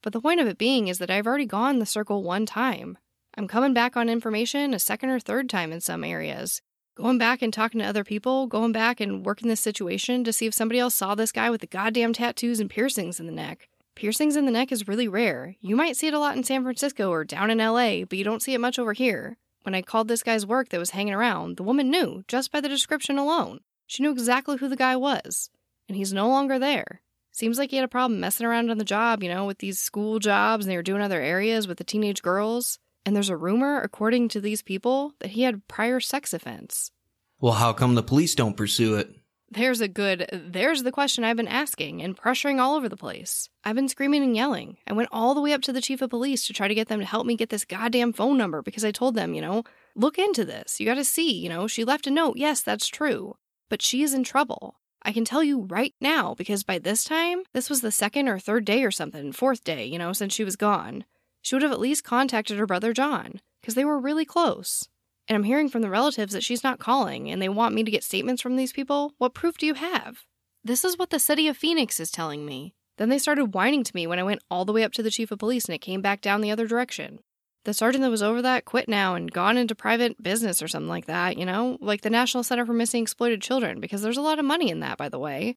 [0.01, 2.97] But the point of it being is that I've already gone the circle one time.
[3.35, 6.61] I'm coming back on information a second or third time in some areas.
[6.95, 10.45] Going back and talking to other people, going back and working this situation to see
[10.45, 13.67] if somebody else saw this guy with the goddamn tattoos and piercings in the neck.
[13.95, 15.55] Piercings in the neck is really rare.
[15.59, 18.23] You might see it a lot in San Francisco or down in LA, but you
[18.23, 19.37] don't see it much over here.
[19.63, 22.61] When I called this guy's work that was hanging around, the woman knew, just by
[22.61, 23.61] the description alone.
[23.87, 25.49] She knew exactly who the guy was.
[25.89, 27.01] And he's no longer there.
[27.31, 29.79] Seems like he had a problem messing around on the job, you know, with these
[29.79, 32.77] school jobs and they were doing other areas with the teenage girls.
[33.05, 36.91] And there's a rumor, according to these people, that he had prior sex offense.
[37.39, 39.13] Well, how come the police don't pursue it?
[39.51, 43.49] There's a good, there's the question I've been asking and pressuring all over the place.
[43.63, 44.77] I've been screaming and yelling.
[44.87, 46.87] I went all the way up to the chief of police to try to get
[46.87, 49.63] them to help me get this goddamn phone number because I told them, you know,
[49.95, 50.79] look into this.
[50.79, 52.37] You gotta see, you know, she left a note.
[52.37, 53.35] Yes, that's true.
[53.69, 54.79] But she is in trouble.
[55.03, 58.39] I can tell you right now because by this time, this was the second or
[58.39, 61.03] third day or something, fourth day, you know, since she was gone.
[61.43, 64.89] She would have at least contacted her brother John because they were really close.
[65.27, 67.91] And I'm hearing from the relatives that she's not calling and they want me to
[67.91, 69.13] get statements from these people.
[69.19, 70.23] What proof do you have?
[70.63, 72.73] This is what the city of Phoenix is telling me.
[72.97, 75.11] Then they started whining to me when I went all the way up to the
[75.11, 77.19] chief of police and it came back down the other direction.
[77.65, 80.89] The sergeant that was over that quit now and gone into private business or something
[80.89, 84.21] like that, you know, like the National Center for Missing Exploited Children, because there's a
[84.21, 85.55] lot of money in that, by the way.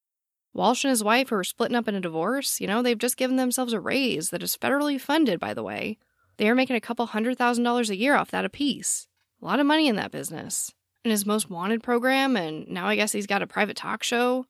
[0.56, 3.18] Walsh and his wife, who are splitting up in a divorce, you know, they've just
[3.18, 5.98] given themselves a raise that is federally funded, by the way.
[6.38, 9.06] They are making a couple hundred thousand dollars a year off that apiece.
[9.42, 10.72] A lot of money in that business.
[11.04, 14.46] In his most wanted program, and now I guess he's got a private talk show.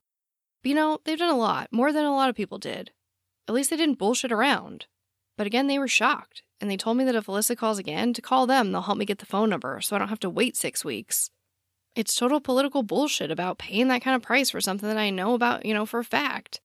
[0.62, 2.92] But you know, they've done a lot, more than a lot of people did.
[3.48, 4.86] At least they didn't bullshit around.
[5.36, 8.22] But again, they were shocked, and they told me that if Alyssa calls again, to
[8.22, 10.56] call them, they'll help me get the phone number so I don't have to wait
[10.56, 11.30] six weeks.
[11.96, 15.32] It's total political bullshit about paying that kind of price for something that I know
[15.32, 16.60] about, you know, for a fact.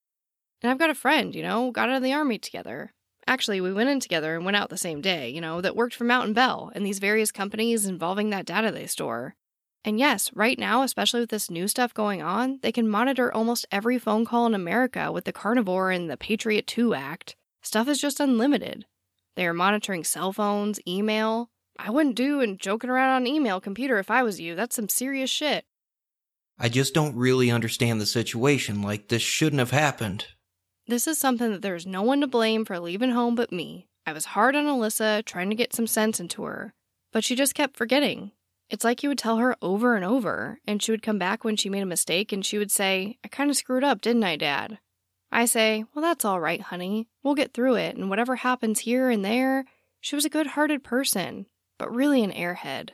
[0.62, 2.92] And I've got a friend, you know, got out of the army together.
[3.26, 5.96] Actually, we went in together and went out the same day, you know, that worked
[5.96, 9.36] for Mountain Bell and these various companies involving that data they store.
[9.86, 13.66] And yes, right now, especially with this new stuff going on, they can monitor almost
[13.72, 17.38] every phone call in America with the Carnivore and the Patriot 2 Act.
[17.62, 18.86] Stuff is just unlimited.
[19.38, 21.50] They are monitoring cell phones, email.
[21.80, 24.56] I wouldn't do and joking around on email computer if I was you.
[24.56, 25.66] That's some serious shit.
[26.60, 28.82] I just don't really understand the situation.
[28.82, 30.28] Like, this shouldn't have happened.
[30.88, 33.88] This is something that there's no one to blame for leaving home but me.
[34.06, 36.74] I was hard on Alyssa, trying to get some sense into her,
[37.12, 38.32] but she just kept forgetting.
[38.70, 41.56] It's like you would tell her over and over, and she would come back when
[41.56, 44.38] she made a mistake and she would say, I kind of screwed up, didn't I,
[44.38, 44.80] Dad?
[45.32, 47.08] I say, Well, that's all right, honey.
[47.24, 49.66] We'll get through it, and whatever happens here and there,
[50.00, 51.46] she was a good hearted person,
[51.82, 52.92] but really an airhead.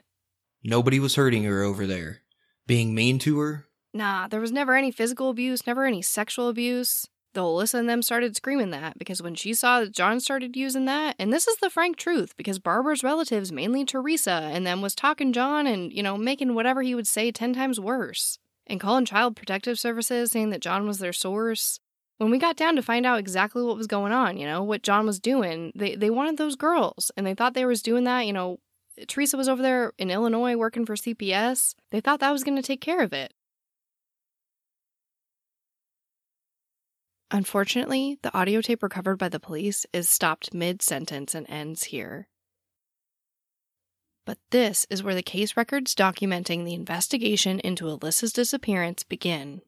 [0.64, 2.22] Nobody was hurting her over there.
[2.66, 3.66] Being mean to her?
[3.94, 7.06] Nah, there was never any physical abuse, never any sexual abuse.
[7.34, 10.86] Though Alyssa and them started screaming that because when she saw that John started using
[10.86, 14.96] that, and this is the frank truth, because Barbara's relatives, mainly Teresa, and them was
[14.96, 18.40] talking John and, you know, making whatever he would say 10 times worse.
[18.68, 21.82] And calling Child Protective Services saying that John was their source.
[22.20, 24.82] When we got down to find out exactly what was going on, you know, what
[24.82, 28.26] John was doing, they, they wanted those girls and they thought they was doing that,
[28.26, 28.60] you know,
[29.08, 31.76] Teresa was over there in Illinois working for CPS.
[31.92, 33.34] They thought that was going to take care of it.
[37.30, 42.28] Unfortunately, the audio tape recovered by the police is stopped mid sentence and ends here.
[44.26, 49.62] But this is where the case records documenting the investigation into Alyssa's disappearance begin.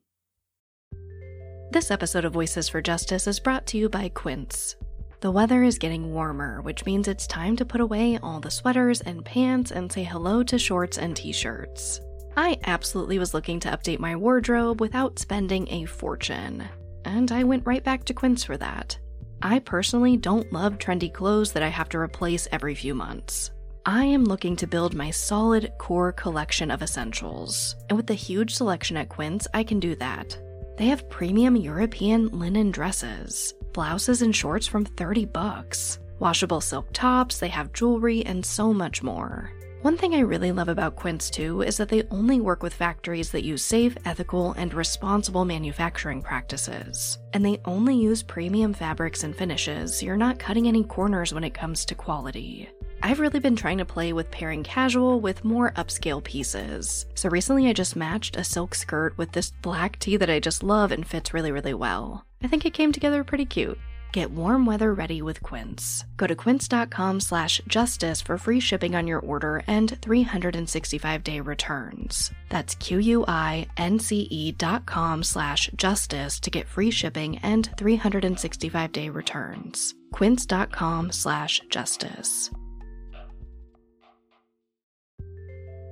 [1.71, 4.75] This episode of Voices for Justice is brought to you by Quince.
[5.21, 9.01] The weather is getting warmer, which means it's time to put away all the sweaters
[9.01, 11.99] and pants and say hello to shorts and t shirts.
[12.37, 16.69] I absolutely was looking to update my wardrobe without spending a fortune
[17.05, 18.97] and I went right back to Quince for that.
[19.41, 23.51] I personally don't love trendy clothes that I have to replace every few months.
[23.85, 28.53] I am looking to build my solid core collection of essentials, and with the huge
[28.53, 30.37] selection at Quince, I can do that.
[30.77, 37.39] They have premium European linen dresses, blouses and shorts from 30 bucks, washable silk tops,
[37.39, 39.51] they have jewelry, and so much more.
[39.81, 43.31] One thing I really love about Quince too is that they only work with factories
[43.31, 47.17] that use safe, ethical, and responsible manufacturing practices.
[47.31, 51.45] And they only use premium fabrics and finishes, so you're not cutting any corners when
[51.45, 52.69] it comes to quality.
[53.01, 57.05] I've really been trying to play with pairing casual with more upscale pieces.
[57.15, 60.61] So recently I just matched a silk skirt with this black tee that I just
[60.61, 62.25] love and fits really, really well.
[62.43, 63.79] I think it came together pretty cute.
[64.11, 66.03] Get warm weather ready with Quince.
[66.17, 72.31] Go to quince.com slash justice for free shipping on your order and 365-day returns.
[72.49, 79.93] That's q-u-i-n-c-e dot com slash justice to get free shipping and 365-day returns.
[80.11, 82.49] quince.com slash justice.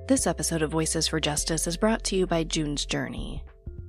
[0.08, 3.44] This episode of Voices for Justice is brought to you by June's Journey.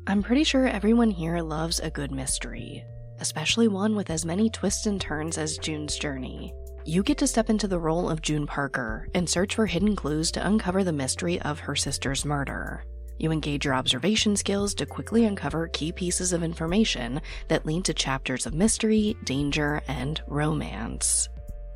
[0.06, 2.84] I'm pretty sure everyone here loves a good mystery
[3.20, 6.54] especially one with as many twists and turns as June's journey.
[6.86, 10.32] You get to step into the role of June Parker and search for hidden clues
[10.32, 12.84] to uncover the mystery of her sister's murder.
[13.20, 17.94] You engage your observation skills to quickly uncover key pieces of information that lead to
[17.94, 21.28] chapters of mystery, danger, and romance.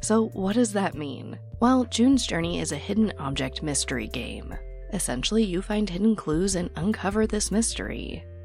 [0.01, 1.38] So, what does that mean?
[1.60, 4.56] Well, June's Journey is a hidden object mystery game.
[4.93, 8.23] Essentially, you find hidden clues and uncover this mystery.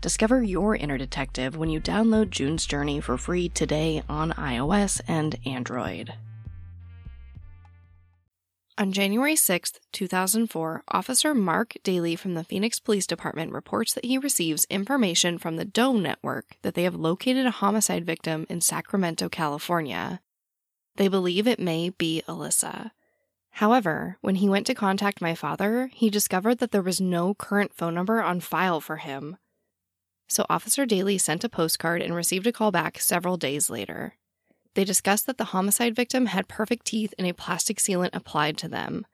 [0.00, 5.36] Discover your inner detective when you download June's Journey for free today on iOS and
[5.46, 6.12] Android.
[8.78, 14.18] On January 6, 2004, Officer Mark Daly from the Phoenix Police Department reports that he
[14.18, 19.30] receives information from the Doe Network that they have located a homicide victim in Sacramento,
[19.30, 20.20] California.
[20.96, 22.90] They believe it may be Alyssa.
[23.52, 27.72] However, when he went to contact my father, he discovered that there was no current
[27.72, 29.38] phone number on file for him,
[30.28, 34.14] so Officer Daly sent a postcard and received a call back several days later.
[34.74, 38.68] They discussed that the homicide victim had perfect teeth and a plastic sealant applied to
[38.68, 39.06] them.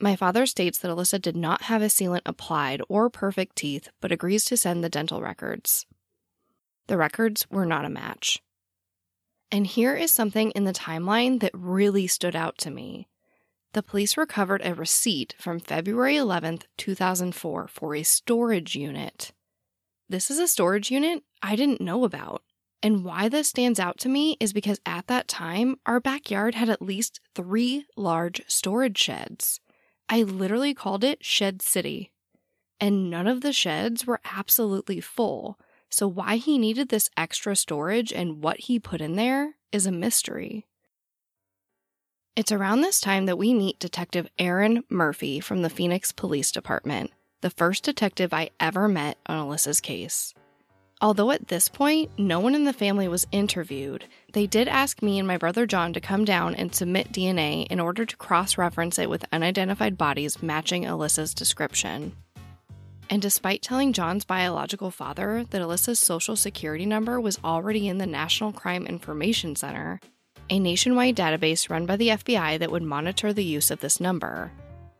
[0.00, 4.12] My father states that Alyssa did not have a sealant applied or perfect teeth, but
[4.12, 5.86] agrees to send the dental records.
[6.88, 8.42] The records were not a match.
[9.50, 13.08] And here is something in the timeline that really stood out to me.
[13.72, 19.32] The police recovered a receipt from February 11th, 2004 for a storage unit
[20.08, 22.42] this is a storage unit I didn't know about.
[22.82, 26.68] And why this stands out to me is because at that time, our backyard had
[26.68, 29.60] at least three large storage sheds.
[30.08, 32.12] I literally called it Shed City.
[32.78, 35.58] And none of the sheds were absolutely full.
[35.90, 39.92] So, why he needed this extra storage and what he put in there is a
[39.92, 40.66] mystery.
[42.36, 47.10] It's around this time that we meet Detective Erin Murphy from the Phoenix Police Department
[47.40, 50.34] the first detective I ever met on Alyssa's case.
[51.00, 55.18] Although at this point, no one in the family was interviewed, they did ask me
[55.18, 58.98] and my brother John to come down and submit DNA in order to cross reference
[58.98, 62.16] it with unidentified bodies matching Alyssa's description.
[63.10, 68.06] And despite telling John's biological father that Alyssa's social security number was already in the
[68.06, 70.00] National Crime Information Center,
[70.48, 74.50] a nationwide database run by the FBI that would monitor the use of this number,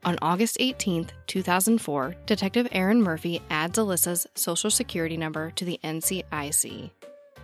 [0.06, 6.90] on August 18, 2004, Detective Erin Murphy adds Alyssa's social security number to the NCIC.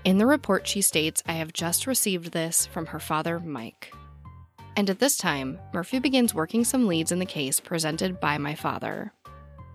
[0.04, 3.92] In the report, she states, I have just received this from her father, Mike.
[4.76, 8.54] And at this time, Murphy begins working some leads in the case presented by my
[8.54, 9.12] father.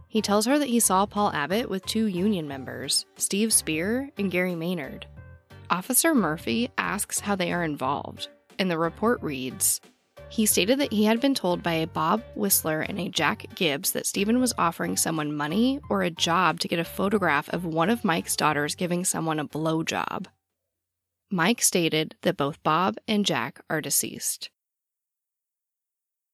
[0.07, 4.31] He tells her that he saw Paul Abbott with two union members, Steve Spear and
[4.31, 5.05] Gary Maynard.
[5.69, 9.81] Officer Murphy asks how they are involved, and the report reads
[10.29, 13.91] he stated that he had been told by a Bob Whistler and a Jack Gibbs
[13.91, 17.89] that Stephen was offering someone money or a job to get a photograph of one
[17.89, 20.27] of Mike's daughters giving someone a blowjob.
[21.31, 24.49] Mike stated that both Bob and Jack are deceased.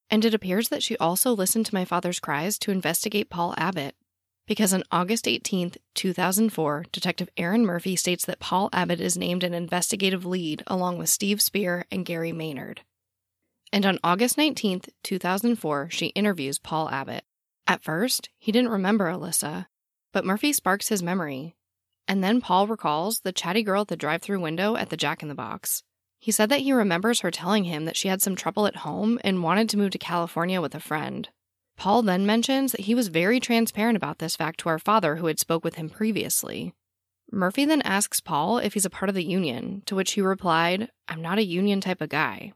[0.09, 3.95] And it appears that she also listened to my father's cries to investigate Paul Abbott.
[4.45, 9.53] Because on August 18, 2004, Detective Erin Murphy states that Paul Abbott is named an
[9.53, 12.81] investigative lead along with Steve Spear and Gary Maynard.
[13.73, 17.23] And on August 19th, 2004, she interviews Paul Abbott.
[17.65, 19.65] At first, he didn't remember Alyssa,
[20.11, 21.55] but Murphy sparks his memory.
[22.07, 25.23] And then Paul recalls the chatty girl at the drive through window at the Jack
[25.23, 25.81] in the Box.
[26.19, 29.19] He said that he remembers her telling him that she had some trouble at home
[29.23, 31.29] and wanted to move to California with a friend.
[31.75, 35.25] Paul then mentions that he was very transparent about this fact to our father who
[35.25, 36.75] had spoke with him previously.
[37.31, 40.91] Murphy then asks Paul if he's a part of the union, to which he replied,
[41.07, 42.53] I'm not a union type of guy.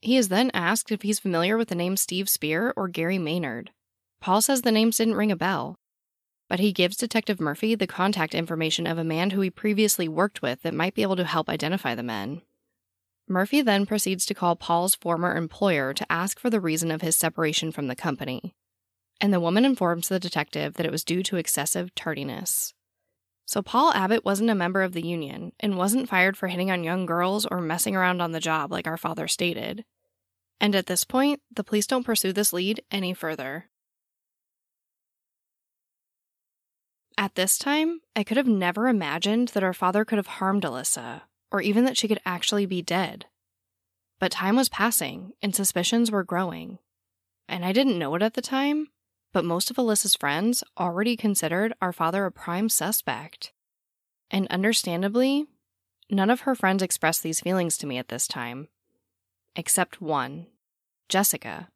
[0.00, 3.70] He is then asked if he's familiar with the name Steve Spear or Gary Maynard.
[4.20, 5.76] Paul says the names didn't ring a bell,
[6.48, 10.42] but he gives Detective Murphy the contact information of a man who he previously worked
[10.42, 12.42] with that might be able to help identify the men.
[13.28, 17.16] Murphy then proceeds to call Paul's former employer to ask for the reason of his
[17.16, 18.54] separation from the company.
[19.20, 22.74] And the woman informs the detective that it was due to excessive tardiness.
[23.50, 26.84] So, Paul Abbott wasn't a member of the union and wasn't fired for hitting on
[26.84, 29.84] young girls or messing around on the job like our father stated.
[30.60, 33.68] And at this point, the police don't pursue this lead any further.
[37.18, 41.22] At this time, I could have never imagined that our father could have harmed Alyssa,
[41.50, 43.26] or even that she could actually be dead.
[44.20, 46.78] But time was passing, and suspicions were growing.
[47.48, 48.90] And I didn't know it at the time,
[49.32, 53.52] but most of Alyssa's friends already considered our father a prime suspect.
[54.30, 55.46] And understandably,
[56.10, 58.68] none of her friends expressed these feelings to me at this time.
[59.56, 60.46] Except one
[61.08, 61.68] Jessica.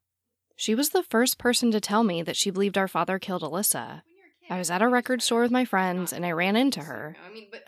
[0.57, 4.02] She was the first person to tell me that she believed our father killed Alyssa.
[4.48, 7.16] I was at a record store with my friends and I ran into her.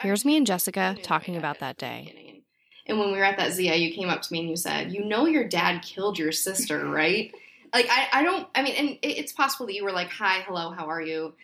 [0.00, 2.42] Here's me and Jessica talking about that day.
[2.86, 4.92] And when we were at that Zia, you came up to me and you said,
[4.92, 7.32] You know, your dad killed your sister, right?
[7.76, 10.70] Like, I, I don't, I mean, and it's possible that you were like, Hi, hello,
[10.70, 11.34] how are you?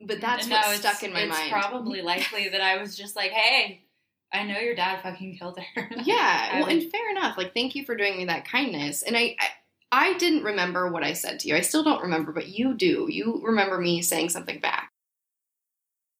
[0.00, 1.42] But that's no, what's stuck in my mind.
[1.42, 3.84] it's probably likely that I was just like, hey,
[4.32, 5.90] I know your dad fucking killed her.
[6.04, 7.36] Yeah, well, and fair enough.
[7.36, 9.02] Like, thank you for doing me that kindness.
[9.02, 9.48] And I, I,
[9.92, 11.54] I didn't remember what I said to you.
[11.54, 13.06] I still don't remember, but you do.
[13.08, 14.90] You remember me saying something back,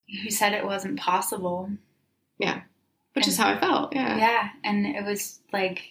[0.07, 1.71] you said it wasn't possible.
[2.39, 2.63] Yeah.
[3.15, 3.95] Which is how I felt.
[3.95, 4.17] Yeah.
[4.17, 5.83] Yeah, and it was like,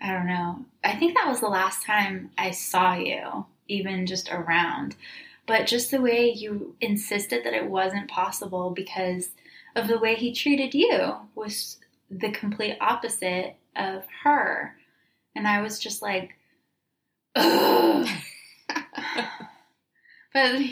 [0.00, 0.64] I don't know.
[0.84, 4.96] I think that was the last time I saw you, even just around.
[5.46, 9.30] But just the way you insisted that it wasn't possible because
[9.74, 11.78] of the way he treated you was
[12.10, 14.76] the complete opposite of her.
[15.34, 16.34] And I was just like,
[17.34, 18.06] ugh.
[18.68, 19.24] but
[20.34, 20.70] I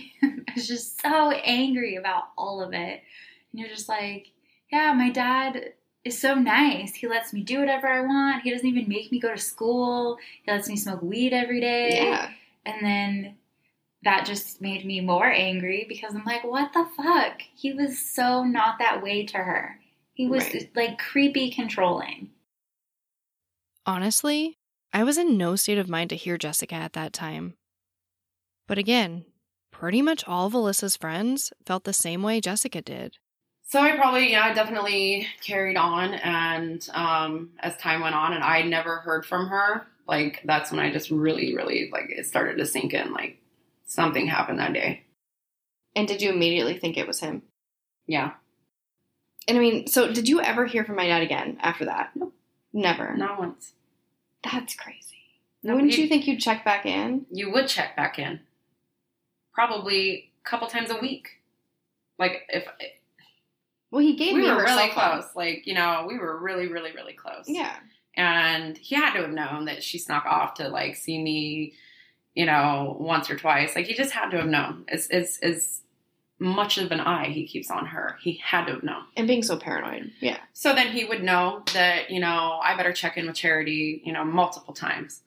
[0.55, 3.03] was just so angry about all of it.
[3.53, 4.29] And you're just like,
[4.71, 5.73] yeah, my dad
[6.07, 6.95] is so nice.
[6.95, 8.43] He lets me do whatever I want.
[8.43, 10.19] He doesn't even make me go to school.
[10.43, 11.97] He lets me smoke weed every day.
[12.03, 12.31] Yeah.
[12.65, 13.37] And then
[14.03, 17.41] that just made me more angry because I'm like, what the fuck?
[17.55, 19.79] He was so not that way to her.
[20.15, 20.71] He was Right.
[20.77, 22.31] like creepy controlling.
[23.85, 24.59] Honestly,
[24.93, 27.55] I was in no state of mind to hear Jessica at that time.
[28.67, 29.25] But again,
[29.71, 33.17] pretty much all of Alyssa's friends felt the same way Jessica did.
[33.69, 38.45] So I probably, yeah, I definitely carried on, and um, as time went on, and
[38.45, 39.87] I never heard from her.
[40.07, 43.13] Like that's when I just really, really like it started to sink in.
[43.13, 43.39] Like
[43.87, 45.03] something happened that day.
[45.97, 47.43] And did you immediately think it was him?
[48.07, 48.35] Yeah,
[49.49, 52.11] And I mean, so did you ever hear from my dad again after that?
[52.15, 52.35] Nope.
[52.73, 53.17] Never.
[53.17, 53.73] not once.
[54.45, 55.01] That's crazy.
[55.65, 57.27] No, Wouldn't you- you think you'd check back in?
[57.33, 58.39] You would check back in,
[59.53, 61.41] probably a couple times a week.
[62.17, 62.69] Like if
[63.91, 65.21] Well, he gave we me were really cell phone.
[65.21, 67.45] close, like you know, we were really, really, really close.
[67.47, 67.75] Yeah.
[68.17, 71.75] and he had to have known that she snuck off to like see me
[72.35, 75.81] you know once or twice like he just had to have known it's it's as
[76.39, 79.43] much of an eye he keeps on her he had to have known And being
[79.43, 80.13] so paranoid.
[80.21, 80.37] Yeah.
[80.53, 84.13] so then he would know that you know i better check in with charity you
[84.13, 85.23] know multiple times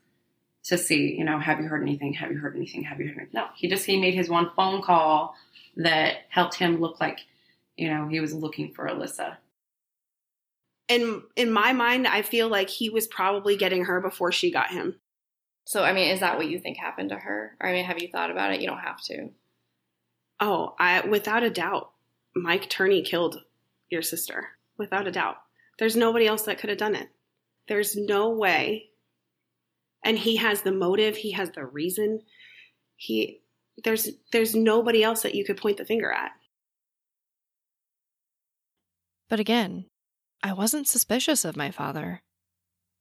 [0.65, 3.17] to see you know have you heard anything have you heard anything have you heard
[3.17, 5.33] anything no he just he made his one phone call
[5.77, 7.19] that helped him look like
[7.79, 9.37] you know he was looking for alyssa
[10.89, 14.71] And in my mind, I feel like he was probably getting her before she got
[14.71, 14.99] him.
[15.65, 17.55] So, I mean, is that what you think happened to her?
[17.61, 18.59] Or, I mean, have you thought about it?
[18.59, 19.29] You don't have to.
[20.39, 21.91] Oh, I without a doubt,
[22.35, 23.43] Mike Turney killed
[23.89, 24.49] your sister.
[24.77, 25.37] Without a doubt.
[25.77, 27.09] There's nobody else that could have done it.
[27.67, 28.89] There's no way.
[30.03, 32.21] And he has the motive, he has the reason.
[32.95, 33.41] He
[33.83, 36.31] there's there's nobody else that you could point the finger at.
[39.29, 39.85] But again,
[40.41, 42.21] I wasn't suspicious of my father.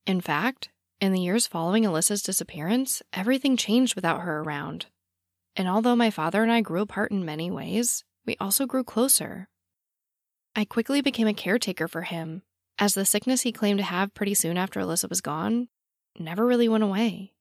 [0.06, 0.68] In fact,
[1.00, 4.86] in the years following Alyssa's disappearance, everything changed without her around.
[5.56, 9.48] And although my father and I grew apart in many ways, we also grew closer.
[10.54, 12.42] I quickly became a caretaker for him,
[12.78, 15.68] as the sickness he claimed to have pretty soon after Alyssa was gone
[16.18, 17.32] never really went away.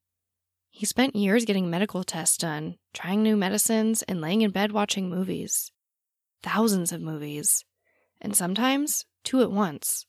[0.69, 5.09] He spent years getting medical tests done, trying new medicines, and laying in bed watching
[5.09, 5.71] movies.
[6.43, 7.65] Thousands of movies
[8.21, 10.05] and sometimes two at once.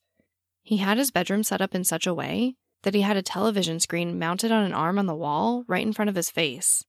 [0.62, 3.80] He had his bedroom set up in such a way that he had a television
[3.80, 6.84] screen mounted on an arm on the wall right in front of his face,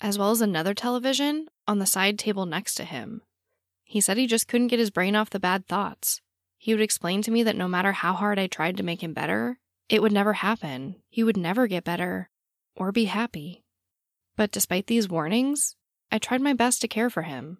[0.00, 3.22] as well as another television on the side table next to him.
[3.82, 6.20] He said he just couldn't get his brain off the bad thoughts.
[6.58, 9.12] He would explain to me that no matter how hard I tried to make him
[9.12, 10.96] better, it would never happen.
[11.08, 12.30] He would never get better
[12.74, 13.62] or be happy.
[14.36, 15.76] But despite these warnings,
[16.10, 17.58] I tried my best to care for him.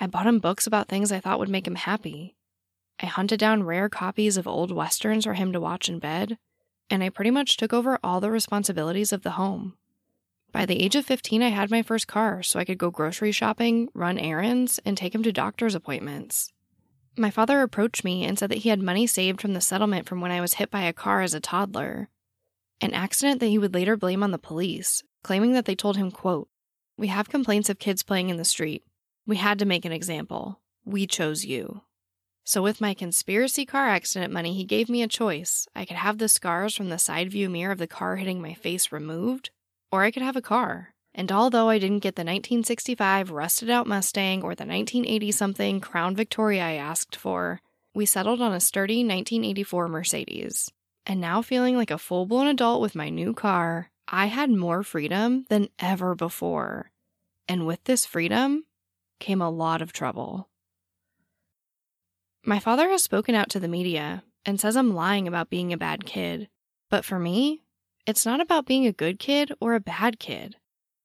[0.00, 2.36] I bought him books about things I thought would make him happy.
[3.00, 6.38] I hunted down rare copies of old westerns for him to watch in bed,
[6.88, 9.76] and I pretty much took over all the responsibilities of the home.
[10.52, 13.32] By the age of 15, I had my first car so I could go grocery
[13.32, 16.52] shopping, run errands, and take him to doctor's appointments.
[17.16, 20.20] My father approached me and said that he had money saved from the settlement from
[20.20, 22.08] when I was hit by a car as a toddler,
[22.80, 26.12] an accident that he would later blame on the police, claiming that they told him,
[26.12, 26.48] quote,
[26.96, 28.84] "We have complaints of kids playing in the street.
[29.28, 30.60] We had to make an example.
[30.84, 31.82] We chose you."
[32.44, 35.68] So with my conspiracy car accident money, he gave me a choice.
[35.76, 38.54] I could have the scars from the side view mirror of the car hitting my
[38.54, 39.50] face removed,
[39.92, 40.94] or I could have a car.
[41.14, 46.16] And although I didn't get the 1965 rusted out Mustang or the 1980 something Crown
[46.16, 47.60] Victoria I asked for,
[47.94, 50.72] we settled on a sturdy 1984 Mercedes.
[51.04, 54.82] And now, feeling like a full blown adult with my new car, I had more
[54.82, 56.92] freedom than ever before.
[57.46, 58.64] And with this freedom
[59.18, 60.48] came a lot of trouble.
[62.44, 65.78] My father has spoken out to the media and says I'm lying about being a
[65.78, 66.48] bad kid.
[66.88, 67.62] But for me,
[68.06, 70.56] it's not about being a good kid or a bad kid.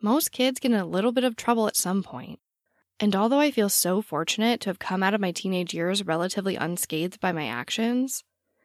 [0.02, 2.40] Most kids get in a little bit of trouble at some point.
[3.00, 6.56] And although I feel so fortunate to have come out of my teenage years relatively
[6.56, 8.24] unscathed by my actions,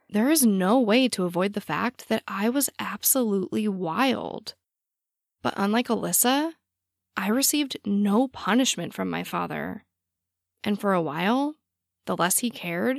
[0.08, 4.54] there is no way to avoid the fact that I was absolutely wild.
[5.42, 6.52] But unlike Alyssa,
[7.18, 9.84] I received no punishment from my father.
[10.62, 11.56] And for a while,
[12.06, 12.98] the less he cared,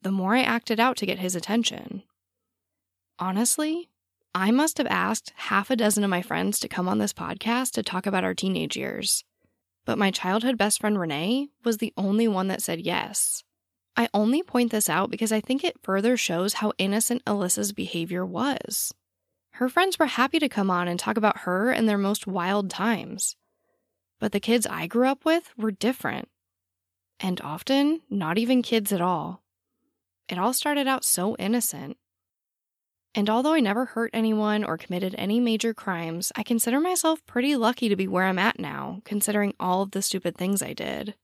[0.00, 2.02] the more I acted out to get his attention.
[3.18, 3.90] Honestly,
[4.34, 7.72] I must have asked half a dozen of my friends to come on this podcast
[7.72, 9.24] to talk about our teenage years.
[9.84, 13.44] But my childhood best friend Renee was the only one that said yes.
[13.94, 18.24] I only point this out because I think it further shows how innocent Alyssa's behavior
[18.24, 18.94] was.
[19.50, 22.70] Her friends were happy to come on and talk about her and their most wild
[22.70, 23.36] times.
[24.20, 26.28] But the kids I grew up with were different
[27.18, 29.42] and often not even kids at all.
[30.28, 31.96] It all started out so innocent.
[33.14, 37.56] And although I never hurt anyone or committed any major crimes, I consider myself pretty
[37.56, 41.14] lucky to be where I'm at now, considering all of the stupid things I did.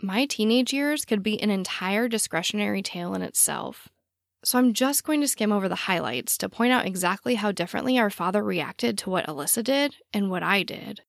[0.00, 3.88] My teenage years could be an entire discretionary tale in itself.
[4.44, 7.98] So I'm just going to skim over the highlights to point out exactly how differently
[7.98, 11.00] our father reacted to what Alyssa did and what I did.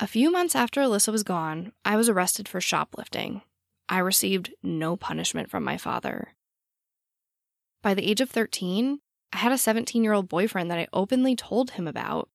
[0.00, 3.42] A few months after Alyssa was gone, I was arrested for shoplifting.
[3.88, 6.34] I received no punishment from my father.
[7.80, 8.98] By the age of 13,
[9.32, 12.28] I had a 17 year old boyfriend that I openly told him about.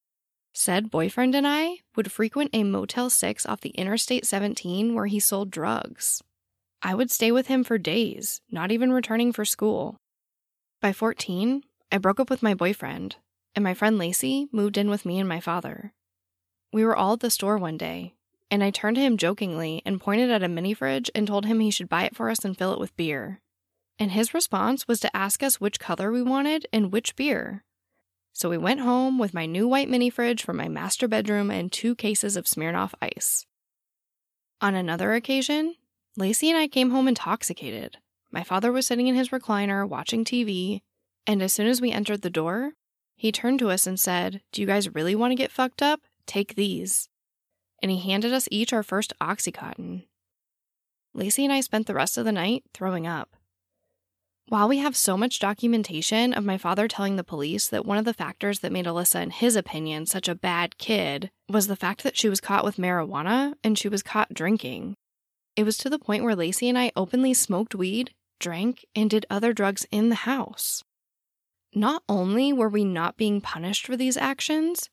[0.53, 5.20] Said boyfriend and I would frequent a Motel 6 off the Interstate 17 where he
[5.20, 6.24] sold drugs.
[6.82, 9.97] I would stay with him for days, not even returning for school.
[10.82, 13.18] By 14, I broke up with my boyfriend,
[13.53, 15.93] and my friend Lacey moved in with me and my father.
[16.72, 18.16] We were all at the store one day,
[18.52, 21.60] and I turned to him jokingly and pointed at a mini fridge and told him
[21.60, 23.42] he should buy it for us and fill it with beer.
[23.98, 27.64] And his response was to ask us which color we wanted and which beer.
[28.34, 31.72] So we went home with my new white mini fridge from my master bedroom and
[31.72, 33.46] two cases of Smirnoff ice.
[34.62, 35.76] On another occasion,
[36.16, 37.98] Lacey and I came home intoxicated.
[38.32, 40.82] My father was sitting in his recliner watching TV,
[41.26, 42.74] and as soon as we entered the door,
[43.16, 46.02] he turned to us and said, Do you guys really want to get fucked up?
[46.26, 47.10] Take these.
[47.82, 50.04] And he handed us each our first Oxycontin.
[51.14, 53.36] Lacey and I spent the rest of the night throwing up.
[54.50, 58.06] While we have so much documentation of my father telling the police that one of
[58.06, 62.02] the factors that made Alyssa, in his opinion, such a bad kid was the fact
[62.04, 64.96] that she was caught with marijuana and she was caught drinking.
[65.56, 69.28] It was to the point where Lacey and I openly smoked weed, drank, and did
[69.30, 70.84] other drugs in the house.
[71.76, 74.90] Not only were we not being punished for these actions,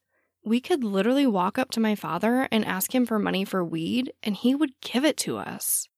[0.46, 4.12] we could literally walk up to my father and ask him for money for weed,
[4.22, 5.88] and he would give it to us.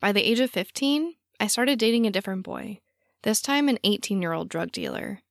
[0.00, 2.78] By the age of 15, I started dating a different boy,
[3.24, 5.22] this time an 18 year old drug dealer.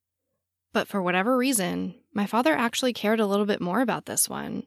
[0.73, 4.63] But for whatever reason, my father actually cared a little bit more about this one.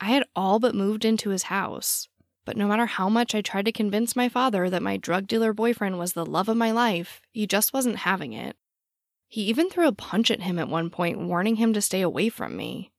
[0.00, 2.08] I had all but moved into his house,
[2.44, 5.52] but no matter how much I tried to convince my father that my drug dealer
[5.52, 8.56] boyfriend was the love of my life, he just wasn't having it.
[9.26, 12.28] He even threw a punch at him at one point, warning him to stay away
[12.28, 12.91] from me.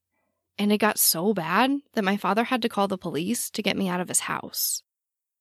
[0.58, 3.78] And it got so bad that my father had to call the police to get
[3.78, 4.84] me out of his house.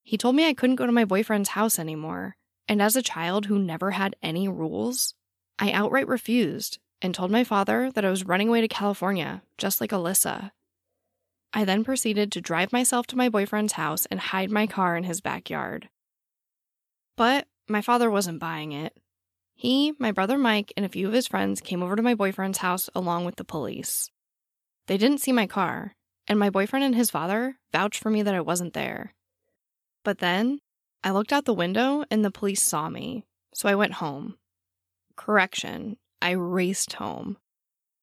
[0.03, 2.37] He told me I couldn't go to my boyfriend's house anymore,
[2.69, 5.15] And as a child who never had any rules,
[5.59, 9.81] I outright refused and told my father that I was running away to California, just
[9.81, 10.53] like Alyssa.
[11.53, 15.05] I then proceeded to drive myself to my boyfriend's house and hide my car in
[15.05, 15.89] his backyard.
[17.17, 18.97] But my father wasn't buying it.
[19.55, 22.59] He, my brother Mike, and a few of his friends came over to my boyfriend's
[22.59, 24.09] house along with the police.
[24.87, 25.95] They didn't see my car,
[26.27, 29.15] and my boyfriend and his father vouched for me that I wasn't there.
[30.05, 30.61] But then
[31.05, 33.25] I looked out the window and the police saw me,
[33.55, 34.37] so I went home.
[35.17, 37.37] Correction, I raced home.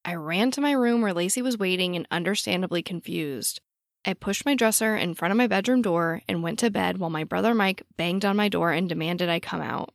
[0.05, 3.61] I ran to my room where Lacey was waiting and understandably confused.
[4.05, 7.09] I pushed my dresser in front of my bedroom door and went to bed while
[7.09, 9.93] my brother Mike banged on my door and demanded I come out.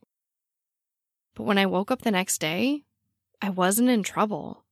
[1.34, 2.84] But when I woke up the next day,
[3.40, 4.64] I wasn't in trouble.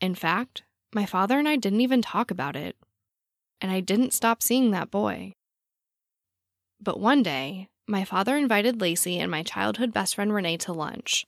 [0.00, 0.62] In fact,
[0.94, 2.76] my father and I didn't even talk about it.
[3.60, 5.34] And I didn't stop seeing that boy.
[6.80, 11.26] But one day, my father invited Lacey and my childhood best friend Renee to lunch.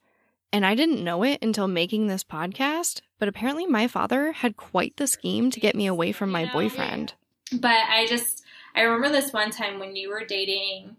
[0.52, 4.96] And I didn't know it until making this podcast, but apparently my father had quite
[4.96, 7.14] the scheme to get me away from my boyfriend.
[7.52, 8.44] But I just
[8.74, 10.96] I remember this one time when you were dating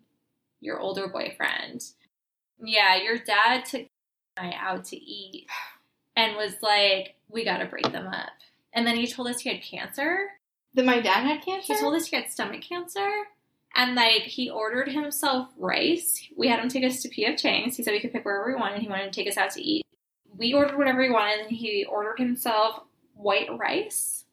[0.62, 1.84] your older boyfriend.
[2.64, 3.88] Yeah, your dad took
[4.38, 5.48] I out to eat
[6.16, 8.32] and was like, "We got to break them up."
[8.76, 10.28] And then he told us he had cancer.
[10.74, 11.74] That my dad had cancer.
[11.74, 13.10] He told us he had stomach cancer.
[13.74, 16.28] And like he ordered himself rice.
[16.36, 17.78] We had him take us to PF Chang's.
[17.78, 18.76] He said we could pick wherever we wanted.
[18.76, 19.86] And he wanted to take us out to eat.
[20.38, 22.82] We ordered whatever he wanted, and he ordered himself
[23.14, 24.26] white rice.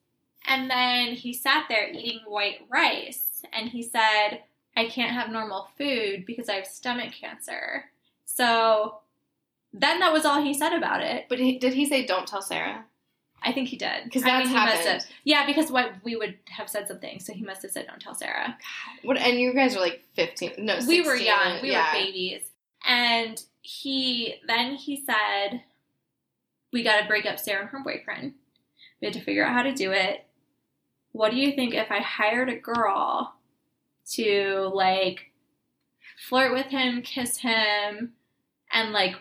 [0.49, 4.43] And then he sat there eating white rice, and he said,
[4.77, 7.91] "I can't have normal food because I have stomach cancer."
[8.25, 8.99] So
[9.73, 11.27] then that was all he said about it.
[11.29, 12.85] But he, did he say don't tell Sarah?
[13.45, 15.03] I think he did because that's mean, he must happened.
[15.03, 15.11] have.
[15.25, 18.15] Yeah, because what we would have said something, so he must have said, "Don't tell
[18.15, 18.57] Sarah."
[19.03, 19.17] What?
[19.17, 20.53] And you guys were like fifteen.
[20.59, 21.93] No, 16, we were young we yeah.
[21.93, 22.43] were babies
[22.87, 25.63] and he then he said
[26.73, 28.35] we got to break up sarah and her boyfriend
[29.01, 30.27] we had to figure out how to do it
[31.13, 33.35] what do you think if i hired a girl
[34.09, 35.33] to like
[36.29, 38.13] flirt with him kiss him
[38.73, 39.15] and like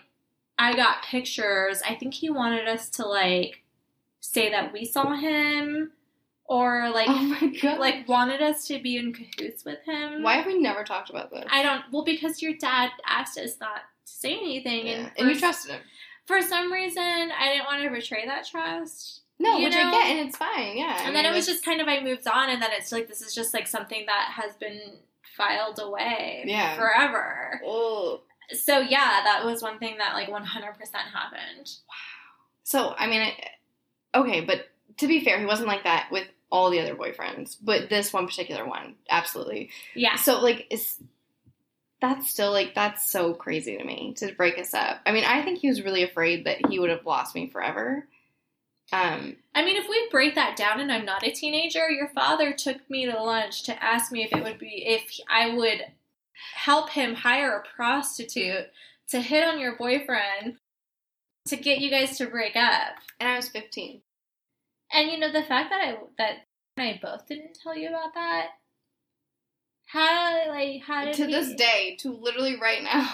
[0.58, 3.61] i got pictures i think he wanted us to like
[4.22, 5.92] say that we saw him
[6.46, 7.78] or like Oh my god!
[7.78, 11.30] like wanted us to be in cahoots with him why have we never talked about
[11.30, 11.44] this?
[11.50, 11.82] I don't.
[11.92, 14.92] Well, because your dad asked us not to say anything, Yeah.
[14.92, 15.80] and, And you trusted him.
[16.26, 19.20] For some reason, I didn't want to betray that trust.
[19.40, 19.80] No, which know?
[19.80, 20.76] I get, and it's fine.
[20.76, 20.96] Yeah.
[21.00, 23.08] I and then it was just kind of I moved on, and then it's like
[23.08, 24.80] this is just like something that has been
[25.36, 26.76] filed away Yeah.
[26.76, 27.60] forever.
[27.66, 28.20] Ugh.
[28.56, 31.70] So yeah, that was one thing that like 100% happened.
[31.88, 32.44] Wow.
[32.62, 33.34] So I mean, I,
[34.14, 34.66] okay, but
[34.98, 38.26] to be fair, he wasn't like that with all the other boyfriends, but this one
[38.26, 39.70] particular one, absolutely.
[39.94, 40.16] Yeah.
[40.16, 40.98] So like, is
[42.00, 45.00] that's still like that's so crazy to me to break us up.
[45.06, 48.06] I mean, I think he was really afraid that he would have lost me forever.
[48.92, 52.52] Um, I mean, if we break that down and I'm not a teenager, your father
[52.52, 55.80] took me to lunch to ask me if it would be if I would
[56.54, 58.66] help him hire a prostitute
[59.08, 60.56] to hit on your boyfriend
[61.46, 62.94] to get you guys to break up.
[63.20, 64.02] and I was fifteen.
[64.92, 66.36] And you know the fact that I that
[66.78, 68.48] I both didn't tell you about that.
[69.86, 73.08] How like how did To we- this day, to literally right now.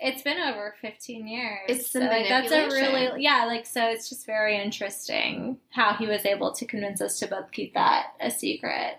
[0.00, 1.60] It's been over 15 years.
[1.68, 6.08] It's so like, that's a really yeah, like so it's just very interesting how he
[6.08, 8.98] was able to convince us to both keep that a secret.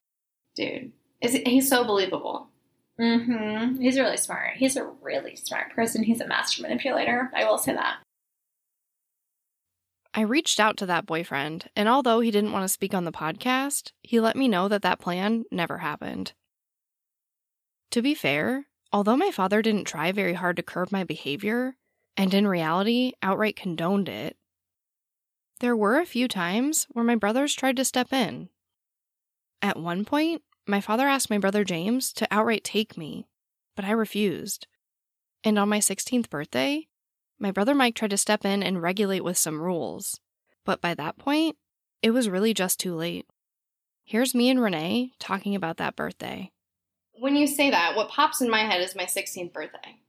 [0.55, 2.47] Dude, is he's so believable.
[2.99, 3.81] Mm-hmm.
[3.81, 4.55] He's really smart.
[4.55, 6.01] He's a really smart person.
[6.01, 7.29] He's a master manipulator.
[7.35, 7.97] I will say that.
[10.17, 13.11] I reached out to that boyfriend, and although he didn't want to speak on the
[13.11, 16.31] podcast, he let me know that that plan never happened.
[17.91, 21.75] To be fair, although my father didn't try very hard to curb my behavior,
[22.15, 24.37] and in reality outright condoned it,
[25.59, 28.47] there were a few times where my brothers tried to step in.
[29.61, 33.27] At one point, my father asked my brother James to outright take me,
[33.75, 34.67] but I refused.
[35.43, 36.87] And on my 16th birthday,
[37.39, 40.19] my brother Mike tried to step in and regulate with some rules,
[40.63, 41.57] but by that point,
[42.01, 43.25] it was really just too late.
[44.03, 46.51] Here's me and Renee talking about that birthday.
[47.13, 49.99] When you say that, what pops in my head is my 16th birthday.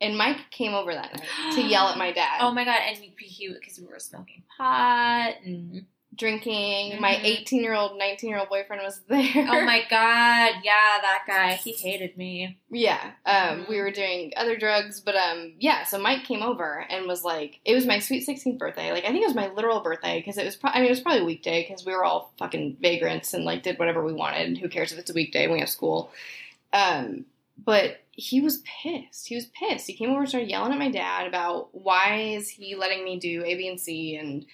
[0.00, 2.38] And Mike came over that night to yell at my dad.
[2.42, 7.00] Oh my god, and he because we were smoking pot and drinking.
[7.00, 7.24] My Mhm.
[7.24, 9.46] 18 year old, 19 year old boyfriend was there.
[9.48, 11.52] Oh my god, yeah, that guy.
[11.54, 12.58] He hated me.
[12.70, 13.68] Yeah, um, Mhm.
[13.68, 15.84] we were doing other drugs, but um, yeah.
[15.84, 18.92] So Mike came over and was like, it was my sweet sixteenth birthday.
[18.92, 20.56] Like I think it was my literal birthday because it was.
[20.56, 23.44] Pro- I mean, it was probably a weekday because we were all fucking vagrants and
[23.44, 24.46] like did whatever we wanted.
[24.46, 26.10] And who cares if it's a weekday when we have school?
[26.72, 27.26] Um,
[27.64, 29.28] but he was pissed.
[29.28, 29.86] He was pissed.
[29.86, 33.18] He came over and started yelling at my dad about why is he letting me
[33.18, 34.46] do A, B, and C and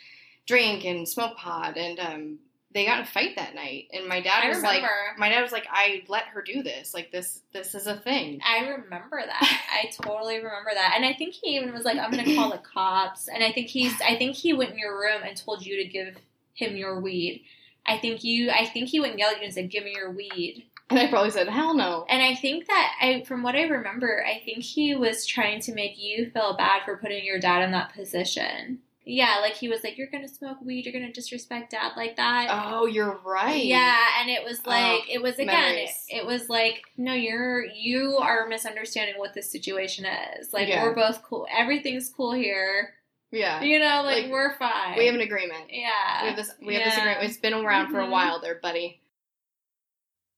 [0.46, 1.76] drink and smoke pot.
[1.76, 2.38] And um,
[2.74, 3.88] they got in a fight that night.
[3.92, 4.82] And my dad I was like,
[5.18, 6.94] my dad was like, I let her do this.
[6.94, 8.40] Like this, this is a thing.
[8.44, 9.60] I remember that.
[9.72, 10.94] I totally remember that.
[10.96, 13.28] And I think he even was like, I'm gonna call the cops.
[13.28, 15.88] And I think he's I think he went in your room and told you to
[15.88, 16.16] give
[16.54, 17.44] him your weed.
[17.86, 19.94] I think you I think he went and yelled at you and said, Give me
[19.94, 20.64] your weed.
[20.90, 22.04] And I probably said, hell no.
[22.10, 25.74] And I think that I from what I remember, I think he was trying to
[25.74, 28.80] make you feel bad for putting your dad in that position.
[29.04, 32.48] Yeah, like he was like, You're gonna smoke weed, you're gonna disrespect dad like that.
[32.50, 33.64] Oh, you're right.
[33.64, 35.74] Yeah, and it was like Oh, it was again.
[35.76, 40.52] It, it was like no, you're you are misunderstanding what this situation is.
[40.52, 40.82] Like Yeah.
[40.84, 41.46] we're both cool.
[41.52, 42.94] Everything's cool here.
[43.32, 43.62] Yeah.
[43.62, 44.96] You know, like, Like, we're fine.
[44.98, 45.64] We have an agreement.
[45.70, 46.22] yeah.
[46.22, 46.50] We have this.
[46.64, 47.24] We have this agreement.
[47.24, 48.10] It's been around for a Mhm.
[48.10, 49.00] while, there, buddy.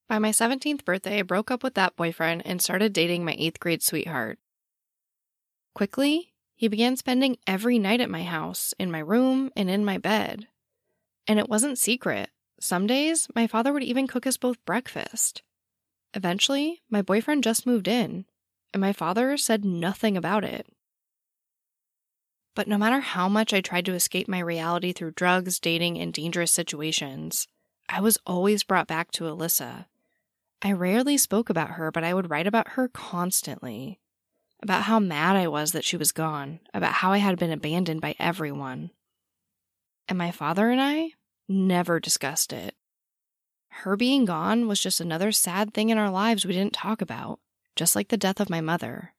[0.09, 3.59] By my 17th birthday, I broke up with that boyfriend and started dating my eighth
[3.59, 4.39] grade sweetheart.
[5.75, 9.99] Quickly, he began spending every night at my house, in my room, and in my
[9.99, 10.49] bed.
[11.27, 12.31] And it wasn't secret.
[12.61, 15.43] Some days, my father would even cook us both breakfast.
[16.15, 18.25] Eventually, my boyfriend just moved in,
[18.73, 20.67] and my father said nothing about it.
[22.55, 26.13] But no matter how much I tried to escape my reality through drugs, dating, and
[26.13, 27.49] dangerous situations,
[27.89, 29.87] I was always brought back to Alyssa.
[30.63, 33.99] I rarely spoke about her, but I would write about her constantly.
[34.65, 38.01] About how mad I was that she was gone, about how I had been abandoned
[38.01, 38.93] by everyone.
[40.09, 41.11] And my father and I
[41.47, 42.75] never discussed it.
[43.69, 47.41] Her being gone was just another sad thing in our lives we didn't talk about,
[47.77, 49.13] just like the death of my mother.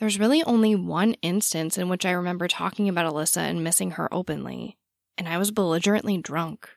[0.00, 4.12] There's really only one instance in which I remember talking about Alyssa and missing her
[4.12, 4.76] openly,
[5.16, 6.68] and I was belligerently drunk.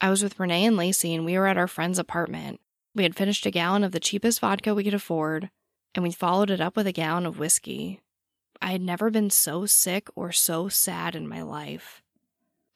[0.00, 2.60] I was with Renee and Lacey, and we were at our friend's apartment.
[2.94, 5.50] We had finished a gallon of the cheapest vodka we could afford,
[5.94, 8.00] and we followed it up with a gallon of whiskey.
[8.62, 12.02] I had never been so sick or so sad in my life.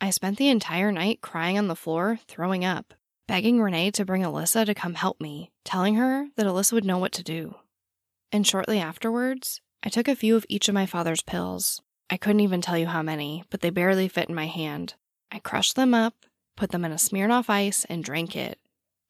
[0.00, 2.94] I spent the entire night crying on the floor, throwing up,
[3.26, 6.98] begging Renee to bring Alyssa to come help me, telling her that Alyssa would know
[6.98, 7.56] what to do.
[8.32, 11.80] And shortly afterwards, I took a few of each of my father's pills.
[12.10, 14.94] I couldn't even tell you how many, but they barely fit in my hand.
[15.30, 16.14] I crushed them up,
[16.56, 18.58] put them in a Smirnoff ice, and drank it,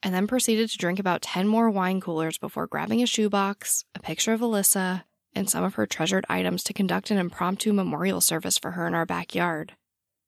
[0.05, 3.99] and then proceeded to drink about 10 more wine coolers before grabbing a shoebox, a
[3.99, 8.59] picture of Alyssa, and some of her treasured items to conduct an impromptu memorial service
[8.59, 9.73] for her in our backyard.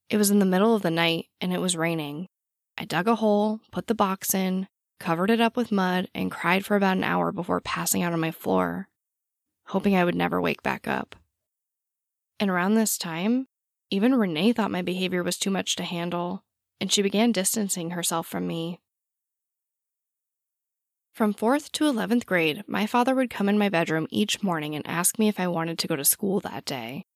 [0.08, 2.26] It was in the middle of the night, and it was raining.
[2.78, 4.66] I dug a hole, put the box in,
[4.98, 8.20] covered it up with mud, and cried for about an hour before passing out on
[8.20, 8.88] my floor,
[9.66, 11.14] hoping I would never wake back up.
[12.40, 13.46] And around this time,
[13.90, 16.44] even Renee thought my behavior was too much to handle,
[16.80, 18.80] and she began distancing herself from me.
[21.16, 24.86] From 4th to 11th grade, my father would come in my bedroom each morning and
[24.86, 27.06] ask me if I wanted to go to school that day.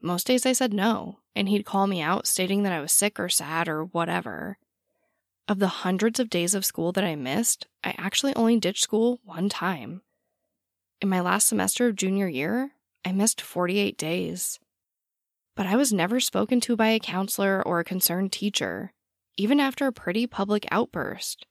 [0.00, 3.20] Most days I said no, and he'd call me out, stating that I was sick
[3.20, 4.56] or sad or whatever.
[5.48, 9.20] Of the hundreds of days of school that I missed, I actually only ditched school
[9.22, 10.00] one time.
[11.02, 12.70] In my last semester of junior year,
[13.04, 14.58] I missed 48 days.
[15.54, 18.94] But I was never spoken to by a counselor or a concerned teacher,
[19.36, 21.44] even after a pretty public outburst.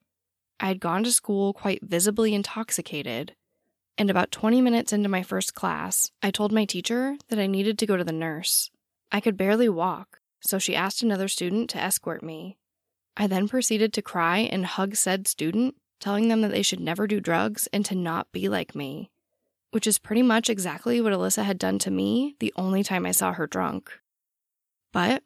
[0.60, 3.36] I had gone to school quite visibly intoxicated,
[3.98, 7.78] and about 20 minutes into my first class, I told my teacher that I needed
[7.80, 8.72] to go to the nurse.
[9.12, 12.58] I could barely walk, so she asked another student to escort me.
[13.18, 17.08] I then proceeded to cry and hug said student, telling them that they should never
[17.08, 19.12] do drugs and to not be like me,
[19.72, 23.12] which is pretty much exactly what Alyssa had done to me the only time I
[23.12, 23.92] saw her drunk.
[24.92, 25.24] But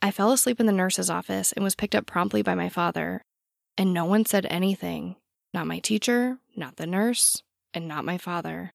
[0.00, 3.24] I fell asleep in the nurse's office and was picked up promptly by my father,
[3.78, 5.16] and no one said anything
[5.56, 8.74] not my teacher, not the nurse, and not my father.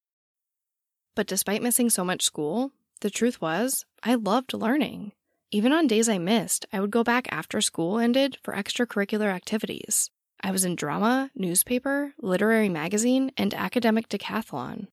[1.15, 5.11] But despite missing so much school, the truth was, I loved learning.
[5.51, 10.09] Even on days I missed, I would go back after school ended for extracurricular activities.
[10.41, 14.87] I was in drama, newspaper, literary magazine, and academic decathlon.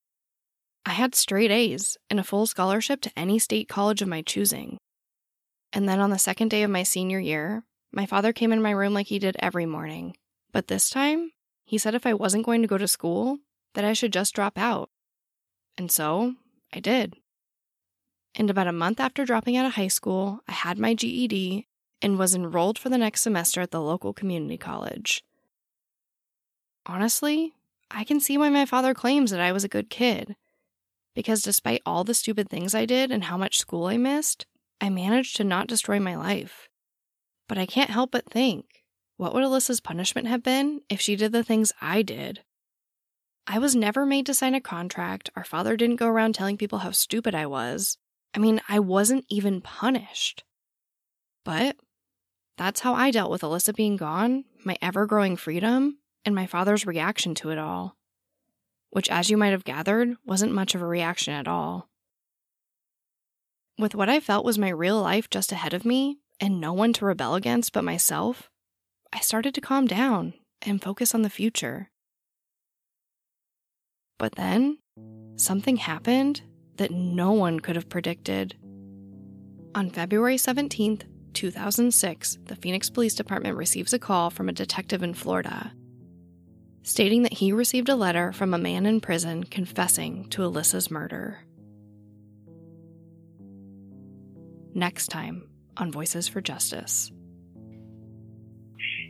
[0.85, 4.79] I had straight A's and a full scholarship to any state college of my choosing.
[5.73, 7.63] And then on the second day of my senior year,
[7.93, 10.17] my father came in my room like he did every morning.
[10.53, 11.31] But this time,
[11.69, 13.41] He said if I wasn't going to go to school,
[13.75, 14.89] that I should just drop out.
[15.79, 16.35] And so
[16.75, 17.15] I did.
[18.35, 21.67] And about a month after dropping out of high school, I had my GED
[22.03, 25.23] and was enrolled for the next semester at the local community college.
[26.85, 27.55] Honestly,
[27.91, 30.37] I can see why my father claims that I was a good kid.
[31.15, 34.47] Because despite all the stupid things I did and how much school I missed,
[34.81, 36.69] I managed to not destroy my life.
[37.49, 38.85] But I can't help but think
[39.17, 42.43] what would Alyssa's punishment have been if she did the things I did?
[43.51, 45.31] I was never made to sign a contract.
[45.35, 47.97] Our father didn't go around telling people how stupid I was.
[48.35, 50.45] I mean, I wasn't even punished.
[51.47, 51.77] But
[52.59, 55.97] that's how I dealt with Alyssa being gone, my ever growing freedom,
[56.27, 57.97] and my father's reaction to it all.
[58.91, 61.89] Which, as you might have gathered, wasn't much of a reaction at all.
[63.79, 66.93] With what I felt was my real life just ahead of me, and no one
[66.95, 68.51] to rebel against but myself,
[69.11, 71.91] I started to calm down and focus on the future.
[74.19, 74.79] But then,
[75.37, 76.43] something happened
[76.77, 78.57] that no one could have predicted.
[79.75, 81.05] On February 17th,
[81.35, 85.73] 2006, the Phoenix Police Department receives a call from a detective in Florida
[86.89, 91.39] stating that he received a letter from a man in prison confessing to Alyssa's murder.
[94.75, 97.13] Next time on Voices for Justice.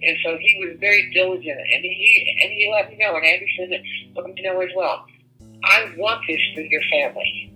[0.02, 3.82] And so he was very diligent, and he and he let me know, and Anderson
[4.14, 5.06] let me know as well.
[5.64, 7.52] I want this for your family.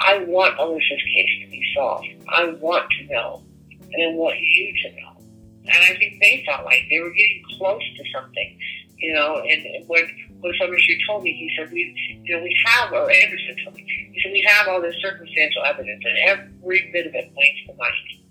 [0.00, 2.08] I want Alyssa's case to be solved.
[2.28, 5.12] I want to know, and I want you to know.
[5.66, 8.58] And I think they felt like they were getting close to something,
[8.98, 9.40] you know.
[9.48, 10.04] And, when
[10.40, 14.10] when Summershoe told me, he said, "We, you know, we have," or Anderson told me,
[14.12, 17.74] he said, "We have all this circumstantial evidence, and every bit of it points to
[17.78, 18.23] Mike."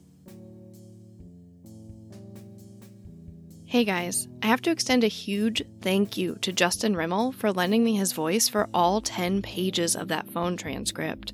[3.73, 7.83] Hey guys, I have to extend a huge thank you to Justin Rimmel for lending
[7.83, 11.33] me his voice for all 10 pages of that phone transcript.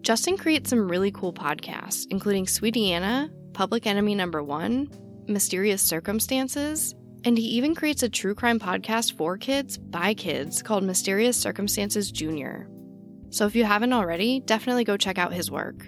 [0.00, 4.88] Justin creates some really cool podcasts, including Sweetie Anna, Public Enemy Number One,
[5.28, 6.94] Mysterious Circumstances,
[7.26, 12.10] and he even creates a true crime podcast for kids by kids called Mysterious Circumstances
[12.10, 12.70] Junior.
[13.28, 15.86] So if you haven't already, definitely go check out his work.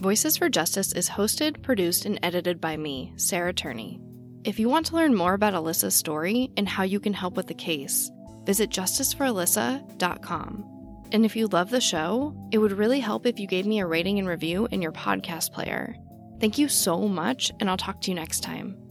[0.00, 4.00] Voices for Justice is hosted, produced, and edited by me, Sarah Turney.
[4.44, 7.48] If you want to learn more about Alyssa's story and how you can help with
[7.48, 8.08] the case,
[8.44, 10.64] visit justiceforalyssa.com.
[11.10, 13.86] And if you love the show, it would really help if you gave me a
[13.86, 15.96] rating and review in your podcast player.
[16.40, 18.87] Thank you so much, and I'll talk to you next time.